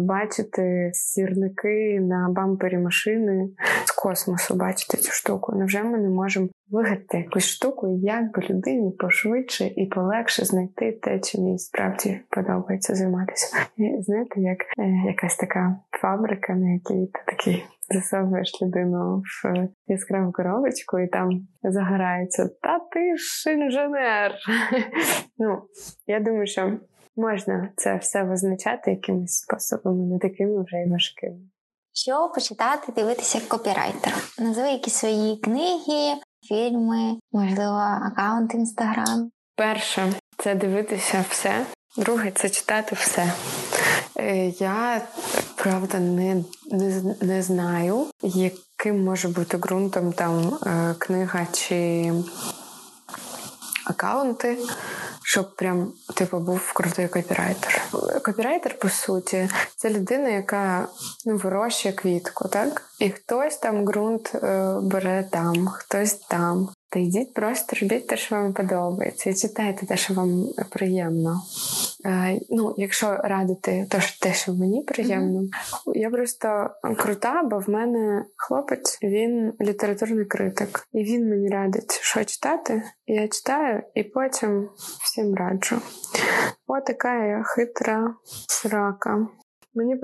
бачити 0.00 0.90
сірники 0.94 2.00
на 2.00 2.28
бампері 2.30 2.78
машини 2.78 3.48
з 3.84 3.90
космосу, 3.90 4.54
бачити 4.54 4.96
цю 4.96 5.12
штуку. 5.12 5.56
Невже 5.56 5.82
ми 5.82 5.98
не 5.98 6.08
можемо 6.08 6.48
вигадати 6.70 7.18
якусь 7.18 7.46
штуку, 7.46 7.98
як 8.02 8.32
би 8.32 8.42
людині 8.50 8.90
пошвидше 8.98 9.66
і 9.76 9.86
полегше 9.86 10.44
знайти 10.44 10.92
те, 10.92 11.20
чим 11.20 11.48
їй 11.48 11.58
справді 11.58 12.20
подобається 12.30 12.94
займатися? 12.94 13.56
І, 13.76 14.02
знаєте, 14.02 14.40
як 14.40 14.58
е, 14.78 15.02
якась 15.06 15.36
така 15.36 15.76
фабрика, 15.90 16.54
на 16.54 16.72
якій 16.72 17.06
ти 17.12 17.20
такий. 17.26 17.64
Засовуєш 17.94 18.62
людину 18.62 19.22
в 19.44 19.68
яскраву 19.86 20.32
коробочку 20.32 20.98
і 20.98 21.08
там 21.08 21.30
загорається. 21.62 22.50
Та 22.62 22.78
ти 22.78 23.16
ж 23.16 23.52
інженер. 23.52 24.32
Ну, 25.38 25.62
я 26.06 26.20
думаю, 26.20 26.46
що 26.46 26.72
можна 27.16 27.70
це 27.76 27.96
все 27.96 28.22
визначати 28.22 28.90
якимись 28.90 29.38
способами, 29.38 30.06
не 30.06 30.18
такими 30.18 30.64
вже 30.64 30.76
й 30.76 30.90
важкими. 30.90 31.38
Що 31.94 32.32
почитати, 32.34 32.92
дивитися 32.92 33.38
як 33.38 33.48
копірайтер? 33.48 34.14
Назви 34.38 34.68
якісь 34.68 34.94
свої 34.94 35.36
книги, 35.36 36.20
фільми, 36.48 37.18
можливо, 37.32 37.78
аккаунт 38.06 38.54
інстаграм. 38.54 39.30
Перше 39.56 40.12
це 40.38 40.54
дивитися 40.54 41.24
все. 41.30 41.66
Друге 41.96 42.30
це 42.30 42.50
читати 42.50 42.96
все. 42.98 43.32
Е, 44.18 44.46
я 44.48 45.02
правда 45.56 45.98
не 45.98 46.44
не, 46.70 47.14
не 47.20 47.42
знаю, 47.42 48.06
яким 48.22 49.04
може 49.04 49.28
бути 49.28 49.56
ґрунтом 49.56 50.12
там 50.12 50.58
е, 50.66 50.94
книга 50.98 51.46
чи 51.52 52.12
аккаунти 53.86 54.58
щоб 55.24 55.56
прям 55.56 55.92
типу 56.14 56.38
був 56.38 56.72
крутий 56.72 57.08
копірайтер. 57.08 57.82
Копірайтер, 58.24 58.78
по 58.78 58.88
суті, 58.88 59.48
це 59.76 59.90
людина, 59.90 60.28
яка 60.28 60.88
ну, 61.26 61.36
вирощує 61.36 61.94
квітку, 61.94 62.48
так? 62.48 62.82
І 62.98 63.10
хтось 63.10 63.56
там 63.56 63.84
ґрунт 63.84 64.34
е, 64.34 64.74
бере 64.82 65.28
там, 65.32 65.68
хтось 65.68 66.14
там. 66.14 66.68
Та 66.92 66.98
йдіть 66.98 67.34
просто 67.34 67.76
робіть 67.80 68.06
те, 68.06 68.16
що 68.16 68.34
вам 68.34 68.52
подобається, 68.52 69.30
і 69.30 69.34
читайте 69.34 69.86
те, 69.86 69.96
що 69.96 70.14
вам 70.14 70.44
приємно. 70.70 71.42
Е, 72.04 72.40
ну, 72.50 72.74
Якщо 72.76 73.16
радити 73.16 73.86
то, 73.90 73.98
те, 74.20 74.34
що 74.34 74.52
мені 74.52 74.82
приємно, 74.82 75.40
mm-hmm. 75.40 75.92
я 75.94 76.10
просто 76.10 76.70
крута, 76.98 77.42
бо 77.42 77.58
в 77.58 77.70
мене 77.70 78.24
хлопець, 78.36 78.98
він 79.02 79.52
літературний 79.60 80.24
критик, 80.24 80.88
і 80.92 81.04
він 81.04 81.28
мені 81.28 81.48
радить, 81.48 82.00
що 82.02 82.24
читати. 82.24 82.82
Я 83.06 83.28
читаю, 83.28 83.82
і 83.94 84.02
потім 84.02 84.68
всім 85.04 85.34
раджу. 85.34 85.76
От 86.66 86.84
така 86.84 87.24
я 87.24 87.42
хитра 87.42 88.14
срака. 88.48 89.26
Мені 89.74 89.96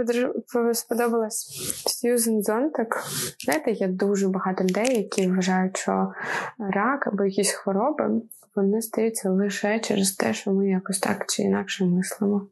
сподобалась 0.72 1.46
Сьюзен 1.86 2.42
Зонтак. 2.42 3.04
Знаєте, 3.44 3.70
є 3.70 3.88
дуже 3.88 4.28
багато 4.28 4.64
людей, 4.64 4.96
які 4.96 5.30
вважають, 5.30 5.76
що 5.76 6.12
рак 6.58 7.06
або 7.06 7.24
якісь 7.24 7.52
хвороби 7.52 8.20
вони 8.56 8.82
стаються 8.82 9.30
лише 9.30 9.80
через 9.80 10.12
те, 10.12 10.34
що 10.34 10.52
ми 10.52 10.68
якось 10.68 10.98
так 10.98 11.26
чи 11.28 11.42
інакше 11.42 11.84
мислимо. 11.84 12.46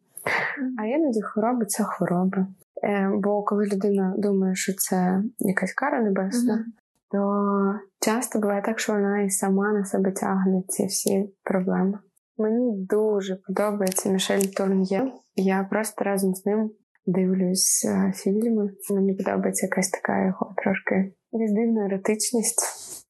А 0.78 0.84
іноді 0.84 1.22
хвороби 1.22 1.66
це 1.66 1.84
хвороби. 1.84 2.46
Е, 2.84 3.10
бо 3.14 3.42
коли 3.42 3.64
людина 3.64 4.14
думає, 4.18 4.54
що 4.54 4.72
це 4.72 5.22
якась 5.38 5.72
кара 5.72 6.00
небесна, 6.00 6.54
mm-hmm. 6.54 7.10
то 7.10 7.80
часто 8.00 8.38
буває 8.38 8.62
так, 8.62 8.78
що 8.78 8.92
вона 8.92 9.22
і 9.22 9.30
сама 9.30 9.72
на 9.72 9.84
себе 9.84 10.12
тягне 10.12 10.62
ці 10.68 10.86
всі 10.86 11.30
проблеми. 11.42 11.98
Мені 12.38 12.86
дуже 12.90 13.36
подобається 13.36 14.08
Мішель 14.08 14.40
Турн'є. 14.40 15.12
Я 15.36 15.66
просто 15.70 16.04
разом 16.04 16.34
з 16.34 16.46
ним 16.46 16.70
дивлюсь 17.06 17.84
е, 17.84 18.12
фільми. 18.16 18.70
Мені 18.90 19.14
подобається 19.14 19.66
якась 19.66 19.90
така 19.90 20.24
його 20.26 20.54
трошки 20.56 21.12
дивна 21.32 21.84
еротичність. 21.86 22.62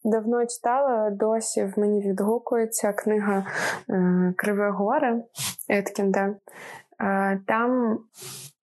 Давно 0.04 0.46
читала, 0.46 1.10
досі 1.10 1.64
в 1.64 1.78
мені 1.78 2.00
відгукується 2.00 2.92
книга 2.92 3.46
е, 3.90 4.34
Криве 4.36 4.70
горе 4.70 5.22
Еткінда. 5.68 6.34
Е, 7.00 7.40
там 7.46 7.98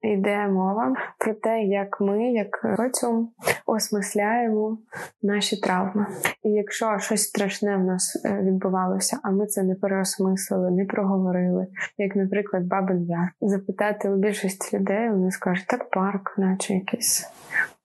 йде 0.02 0.48
мова 0.48 0.96
про 1.18 1.34
те, 1.34 1.62
як 1.64 2.02
ми, 2.02 2.32
як 2.32 2.76
соціум, 2.78 3.30
осмисляємо 3.66 4.78
наші 5.22 5.58
травми. 5.58 6.06
І 6.44 6.50
якщо 6.50 7.00
щось 7.00 7.24
страшне 7.24 7.78
в 7.78 7.84
нас 7.84 8.22
е, 8.26 8.42
відбувалося, 8.42 9.20
а 9.24 9.32
ми 9.32 9.46
це 9.46 9.64
не 9.64 9.76
переосмислили, 9.76 10.72
не 10.72 10.86
проговорили, 10.86 11.68
як, 11.98 12.16
наприклад, 12.16 12.64
Бабин 12.64 13.04
Яр, 13.04 13.30
запитати 13.42 14.10
у 14.10 14.16
більшості 14.16 14.78
людей, 14.78 15.10
вони 15.10 15.32
скажуть, 15.32 15.68
так 15.68 15.90
парк, 15.90 16.36
наче 16.38 16.74
якийсь. 16.74 17.28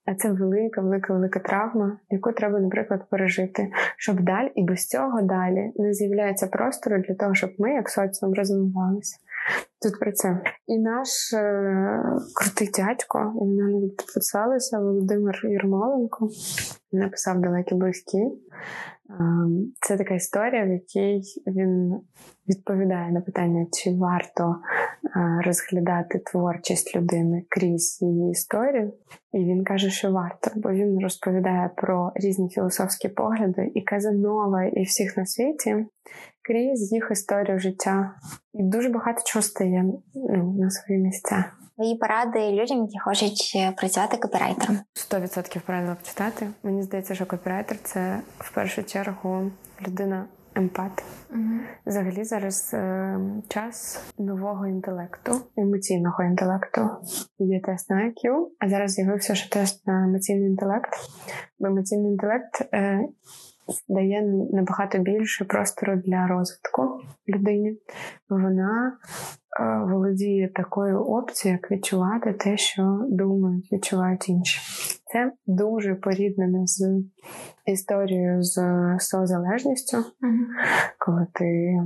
А 0.07 0.15
це 0.15 0.33
велика, 0.33 0.81
велика, 0.81 1.13
велика 1.13 1.41
травма, 1.41 1.99
яку 2.11 2.33
треба, 2.33 2.61
наприклад, 2.61 3.01
пережити, 3.11 3.73
щоб 3.97 4.21
далі 4.21 4.53
і 4.55 4.63
без 4.63 4.87
цього 4.87 5.23
далі 5.23 5.73
не 5.77 5.95
з'являється 5.95 6.47
простору 6.47 6.99
для 6.99 7.15
того, 7.15 7.35
щоб 7.35 7.51
ми, 7.59 7.71
як 7.71 7.89
соціум, 7.91 8.35
розвивалися. 8.35 9.19
Тут 9.83 10.01
про 10.01 10.13
це. 10.13 10.41
І 10.67 10.79
наш 10.79 11.33
е, 11.33 12.03
крутий 12.35 12.71
дядько, 12.75 13.19
мене 13.19 13.73
навіть 13.73 13.97
підписалися 13.97 14.79
Володимир 14.79 15.41
Єрмоленко, 15.45 16.29
написав 16.93 17.41
далекі 17.41 17.75
близькі. 17.75 18.19
Ем, 19.11 19.73
це 19.81 19.97
така 19.97 20.15
історія, 20.15 20.65
в 20.65 20.69
якій 20.69 21.23
він 21.47 22.01
відповідає 22.49 23.13
на 23.13 23.21
питання, 23.21 23.67
чи 23.73 23.95
варто 23.95 24.57
е, 25.17 25.43
розглядати 25.45 26.19
творчість 26.19 26.97
людини 26.97 27.45
крізь 27.49 28.03
її 28.03 28.31
історію. 28.31 28.93
І 29.33 29.39
він 29.39 29.65
каже, 29.65 29.91
що 29.91 30.13
варто, 30.13 30.51
бо 30.57 30.71
він 30.71 31.03
розповідає 31.03 31.71
про 31.77 32.13
різні 32.15 32.49
філософські 32.49 33.09
погляди 33.09 33.73
і 33.75 33.83
Казанова, 33.83 34.65
і 34.65 34.83
всіх 34.83 35.17
на 35.17 35.27
світі 35.27 35.87
крізь 36.49 36.93
їх 36.93 37.09
історію 37.11 37.59
життя. 37.59 38.15
І 38.55 38.63
дуже 38.63 38.89
багато 38.89 39.23
чого 39.25 39.43
стає 39.43 39.85
ну, 40.15 40.57
на 40.59 40.71
свої 40.71 41.01
місця. 41.01 41.45
Свої 41.75 41.97
поради 41.97 42.51
людям, 42.51 42.79
які 42.79 42.99
хочуть 42.99 43.53
е, 43.57 43.73
працювати 43.73 44.17
копірайтером. 44.17 44.79
Сто 44.95 45.21
відсотків 45.21 45.63
правильно 45.63 45.97
читати. 46.03 46.47
Мені 46.63 46.83
здається, 46.83 47.15
що 47.15 47.27
копірайтер 47.27 47.77
це 47.83 48.21
в 48.39 48.55
першу 48.55 48.83
чергу 48.83 49.51
людина. 49.87 50.25
Емпат. 50.55 51.05
uh 51.31 51.59
Взагалі 51.87 52.25
зараз 52.25 52.71
е, 52.75 53.19
час 53.49 54.05
нового 54.19 54.67
інтелекту, 54.67 55.33
емоційного 55.57 56.25
інтелекту. 56.25 56.81
Є 57.39 57.61
тест 57.61 57.91
на 57.91 57.97
IQ, 57.97 58.47
а 58.59 58.69
зараз 58.69 58.93
з'явився 58.93 59.35
ще 59.35 59.51
тест 59.51 59.87
на 59.87 60.05
емоційний 60.05 60.51
інтелект. 60.51 60.91
Бо 61.59 61.67
емоційний 61.67 62.11
інтелект 62.11 62.69
е, 62.75 63.01
дає 63.89 64.23
набагато 64.53 64.99
більше 64.99 65.45
простору 65.45 65.97
для 65.97 66.27
розвитку 66.27 67.01
людині, 67.29 67.79
вона 68.29 68.93
е, 69.61 69.79
володіє 69.93 70.49
такою 70.49 71.05
опцією, 71.05 71.59
як 71.63 71.71
відчувати 71.71 72.33
те, 72.33 72.57
що 72.57 73.07
думають, 73.09 73.73
відчувають 73.73 74.29
інші. 74.29 74.61
Це 75.13 75.33
дуже 75.47 75.95
поріднене 75.95 76.67
з 76.67 77.03
історією 77.67 78.43
з 78.43 78.57
созалежністю, 78.99 79.97
mm-hmm. 79.97 80.47
коли 80.99 81.27
ти, 81.33 81.81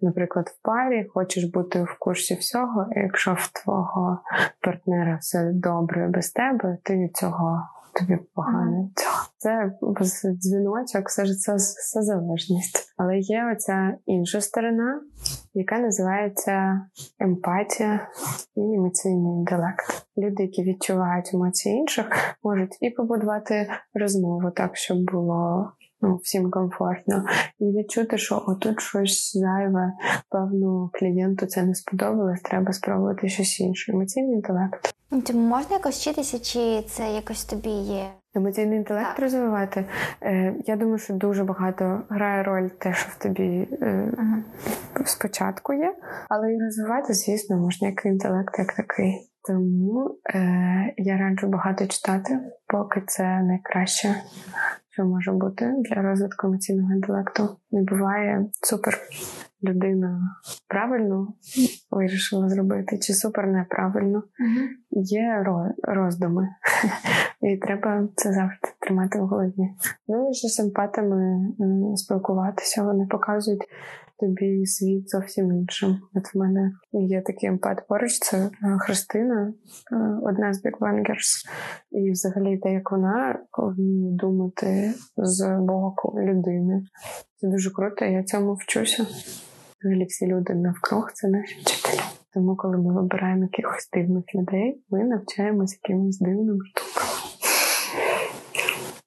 наприклад, 0.00 0.48
в 0.48 0.62
парі 0.62 1.06
хочеш 1.14 1.44
бути 1.44 1.82
в 1.82 1.96
курсі 1.98 2.34
всього, 2.34 2.86
і 2.96 2.98
якщо 2.98 3.36
в 3.38 3.50
твого 3.52 4.18
партнера 4.60 5.18
все 5.20 5.50
добре 5.54 6.08
без 6.08 6.30
тебе, 6.30 6.78
ти 6.82 6.96
від 6.98 7.16
цього 7.16 7.62
тобі 7.94 8.18
погано. 8.34 8.90
Це 9.38 9.72
дзвіночок, 10.24 11.08
все 11.08 11.24
ж 11.24 11.34
це 11.34 12.02
залежність. 12.02 12.94
Але 12.96 13.18
є 13.18 13.52
оця 13.52 13.96
інша 14.06 14.40
сторона, 14.40 15.00
яка 15.54 15.78
називається 15.78 16.80
емпатія 17.18 18.08
і 18.56 18.60
емоційний 18.60 19.32
інтелект. 19.32 20.06
Люди, 20.16 20.42
які 20.42 20.62
відчувають 20.62 21.30
емоції 21.34 21.74
інших, 21.74 22.06
можуть 22.42 22.78
і 22.80 22.90
побудувати 22.90 23.70
розмову 23.94 24.50
так, 24.50 24.76
щоб 24.76 24.98
було 25.12 25.72
ну, 26.02 26.16
всім 26.16 26.50
комфортно, 26.50 27.24
і 27.58 27.64
відчути, 27.64 28.18
що 28.18 28.44
отут 28.46 28.80
щось 28.80 29.36
зайве, 29.36 29.92
певну 30.30 30.90
клієнту 30.92 31.46
це 31.46 31.62
не 31.62 31.74
сподобалось, 31.74 32.40
треба 32.40 32.72
спробувати 32.72 33.28
щось 33.28 33.60
інше. 33.60 33.92
Емоційний 33.92 34.34
інтелект. 34.34 34.94
Тому 35.26 35.48
можна 35.48 35.76
якось 35.76 36.00
вчитися, 36.00 36.38
чи 36.38 36.82
це 36.88 37.12
якось 37.14 37.44
тобі 37.44 37.70
є? 37.70 38.04
Емоційний 38.34 38.78
інтелект 38.78 39.08
так. 39.08 39.18
розвивати. 39.18 39.84
Е, 40.22 40.54
Я 40.66 40.76
думаю, 40.76 40.98
що 40.98 41.14
дуже 41.14 41.44
багато 41.44 42.02
грає 42.08 42.42
роль 42.42 42.68
те, 42.68 42.92
що 42.92 43.08
в 43.10 43.22
тобі 43.22 43.68
е, 43.82 44.12
uh 44.16 44.42
спочатку 45.04 45.72
є, 45.72 45.94
але 46.28 46.54
і 46.54 46.60
розвивати, 46.60 47.14
звісно, 47.14 47.56
можна 47.56 47.88
як 47.88 48.06
інтелект, 48.06 48.58
як 48.58 48.72
такий. 48.72 49.30
Тому 49.48 50.18
е, 50.34 50.94
я 50.96 51.16
раджу 51.16 51.46
багато 51.46 51.86
читати, 51.86 52.38
поки 52.66 53.02
це 53.06 53.22
найкраще 53.42 54.14
що 55.00 55.06
може 55.06 55.32
бути 55.32 55.74
для 55.78 56.02
розвитку 56.02 56.46
емоційного 56.46 56.92
інтелекту. 56.92 57.48
Не 57.72 57.82
буває 57.82 58.46
супер 58.62 58.98
людина 59.62 60.36
правильно 60.68 61.28
вирішила 61.90 62.48
зробити, 62.48 62.98
чи 62.98 63.14
супер 63.14 63.46
неправильно. 63.46 64.18
Uh-huh. 64.18 65.02
Є 65.02 65.44
роздуми, 65.82 66.48
і 67.40 67.56
треба 67.56 68.08
це 68.16 68.32
завжди 68.32 68.68
тримати 68.80 69.20
в 69.20 69.26
голові. 69.26 69.70
Ну 70.08 70.30
і 70.30 70.48
з 70.48 70.60
емпатами 70.60 71.48
спілкуватися, 71.96 72.82
вони 72.82 73.06
показують 73.06 73.62
тобі 74.20 74.66
світ 74.66 75.10
зовсім 75.10 75.52
іншим. 75.52 75.96
От 76.14 76.34
в 76.34 76.38
мене 76.38 76.72
є 76.92 77.22
такий 77.22 77.48
емпат 77.48 77.86
поруч, 77.88 78.18
це 78.18 78.36
е, 78.36 78.50
Христина, 78.80 79.52
е, 79.92 79.96
одна 80.22 80.52
з 80.52 80.62
бікбенгерс. 80.62 81.44
І 81.90 82.10
взагалі 82.10 82.58
те, 82.58 82.72
як 82.72 82.92
вона 82.92 83.38
вміє 83.58 84.12
думати 84.12 84.92
з 85.16 85.58
боку 85.60 86.20
людини. 86.20 86.82
Це 87.36 87.48
дуже 87.48 87.70
круто, 87.70 88.04
я 88.04 88.22
цьому 88.22 88.54
вчуся. 88.54 89.06
Взагалі 89.80 90.04
всі 90.04 90.26
люди 90.26 90.54
навкруг 90.54 91.12
це 91.14 91.28
наші 91.28 91.60
вчителі. 91.60 92.00
Тому, 92.34 92.56
коли 92.56 92.76
ми 92.78 92.94
вибираємо 92.94 93.42
якихось 93.42 93.90
дивних 93.92 94.24
людей, 94.34 94.84
ми 94.90 95.04
навчаємось 95.04 95.78
якимось 95.82 96.18
дивним 96.18 96.58
штукам. 96.64 96.89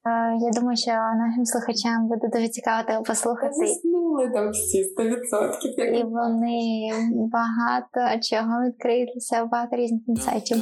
Е, 0.06 0.38
я 0.42 0.52
думаю, 0.52 0.78
що 0.78 0.92
нашим 0.92 1.46
слухачам 1.46 2.08
буде 2.08 2.28
дуже 2.34 2.48
цікаво 2.48 2.84
тебе 2.88 3.02
послухати. 3.04 3.54
Заснули 3.54 4.30
там 4.30 4.52
всі 4.52 4.96
100%. 4.98 6.00
І 6.00 6.04
вони 6.04 6.92
багато 7.14 8.20
чого 8.22 8.66
відкриють 8.66 9.12
для 9.14 9.22
себе 9.22 9.48
багато 9.52 9.76
різних 9.76 10.02
інсайтів. 10.08 10.58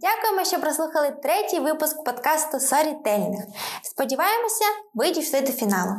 Дякуємо, 0.00 0.44
що 0.44 0.60
прослухали 0.60 1.10
третій 1.22 1.60
випуск 1.60 2.04
подкасту 2.04 2.60
Сорітельних. 2.60 3.44
Сподіваємося, 3.82 4.64
ви 4.94 5.10
дійшли 5.10 5.40
до 5.40 5.52
фіналу. 5.52 5.92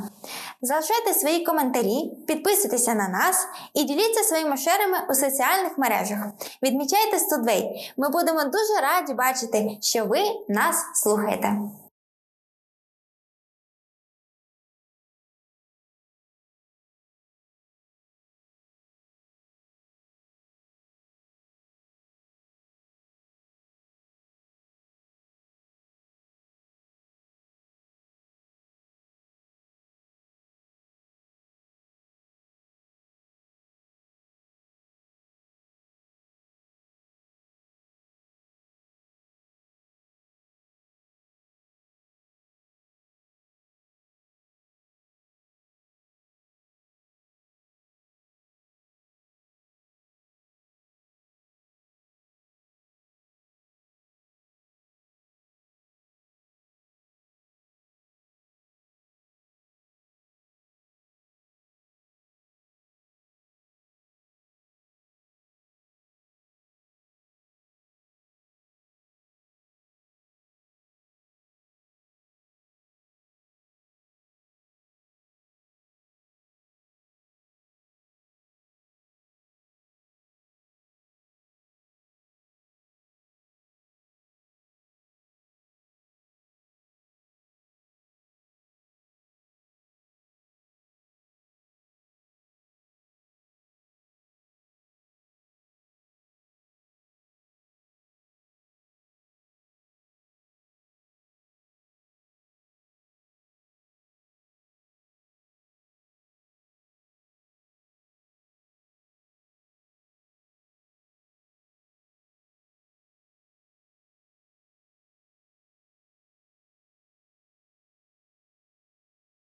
Залишайте 0.62 1.14
свої 1.14 1.46
коментарі, 1.46 2.12
підписуйтеся 2.28 2.94
на 2.94 3.08
нас 3.08 3.48
і 3.74 3.84
діліться 3.84 4.24
своїми 4.24 4.58
шерами 4.58 4.98
у 5.10 5.14
соціальних 5.14 5.78
мережах. 5.78 6.18
Відмічайте 6.64 7.20
Студвей. 7.20 7.94
Ми 7.98 8.10
будемо 8.10 8.44
дуже 8.44 8.82
раді 8.82 9.14
бачити, 9.14 9.78
що 9.82 10.06
ви 10.06 10.20
нас 10.48 10.86
слухаєте. 10.94 11.58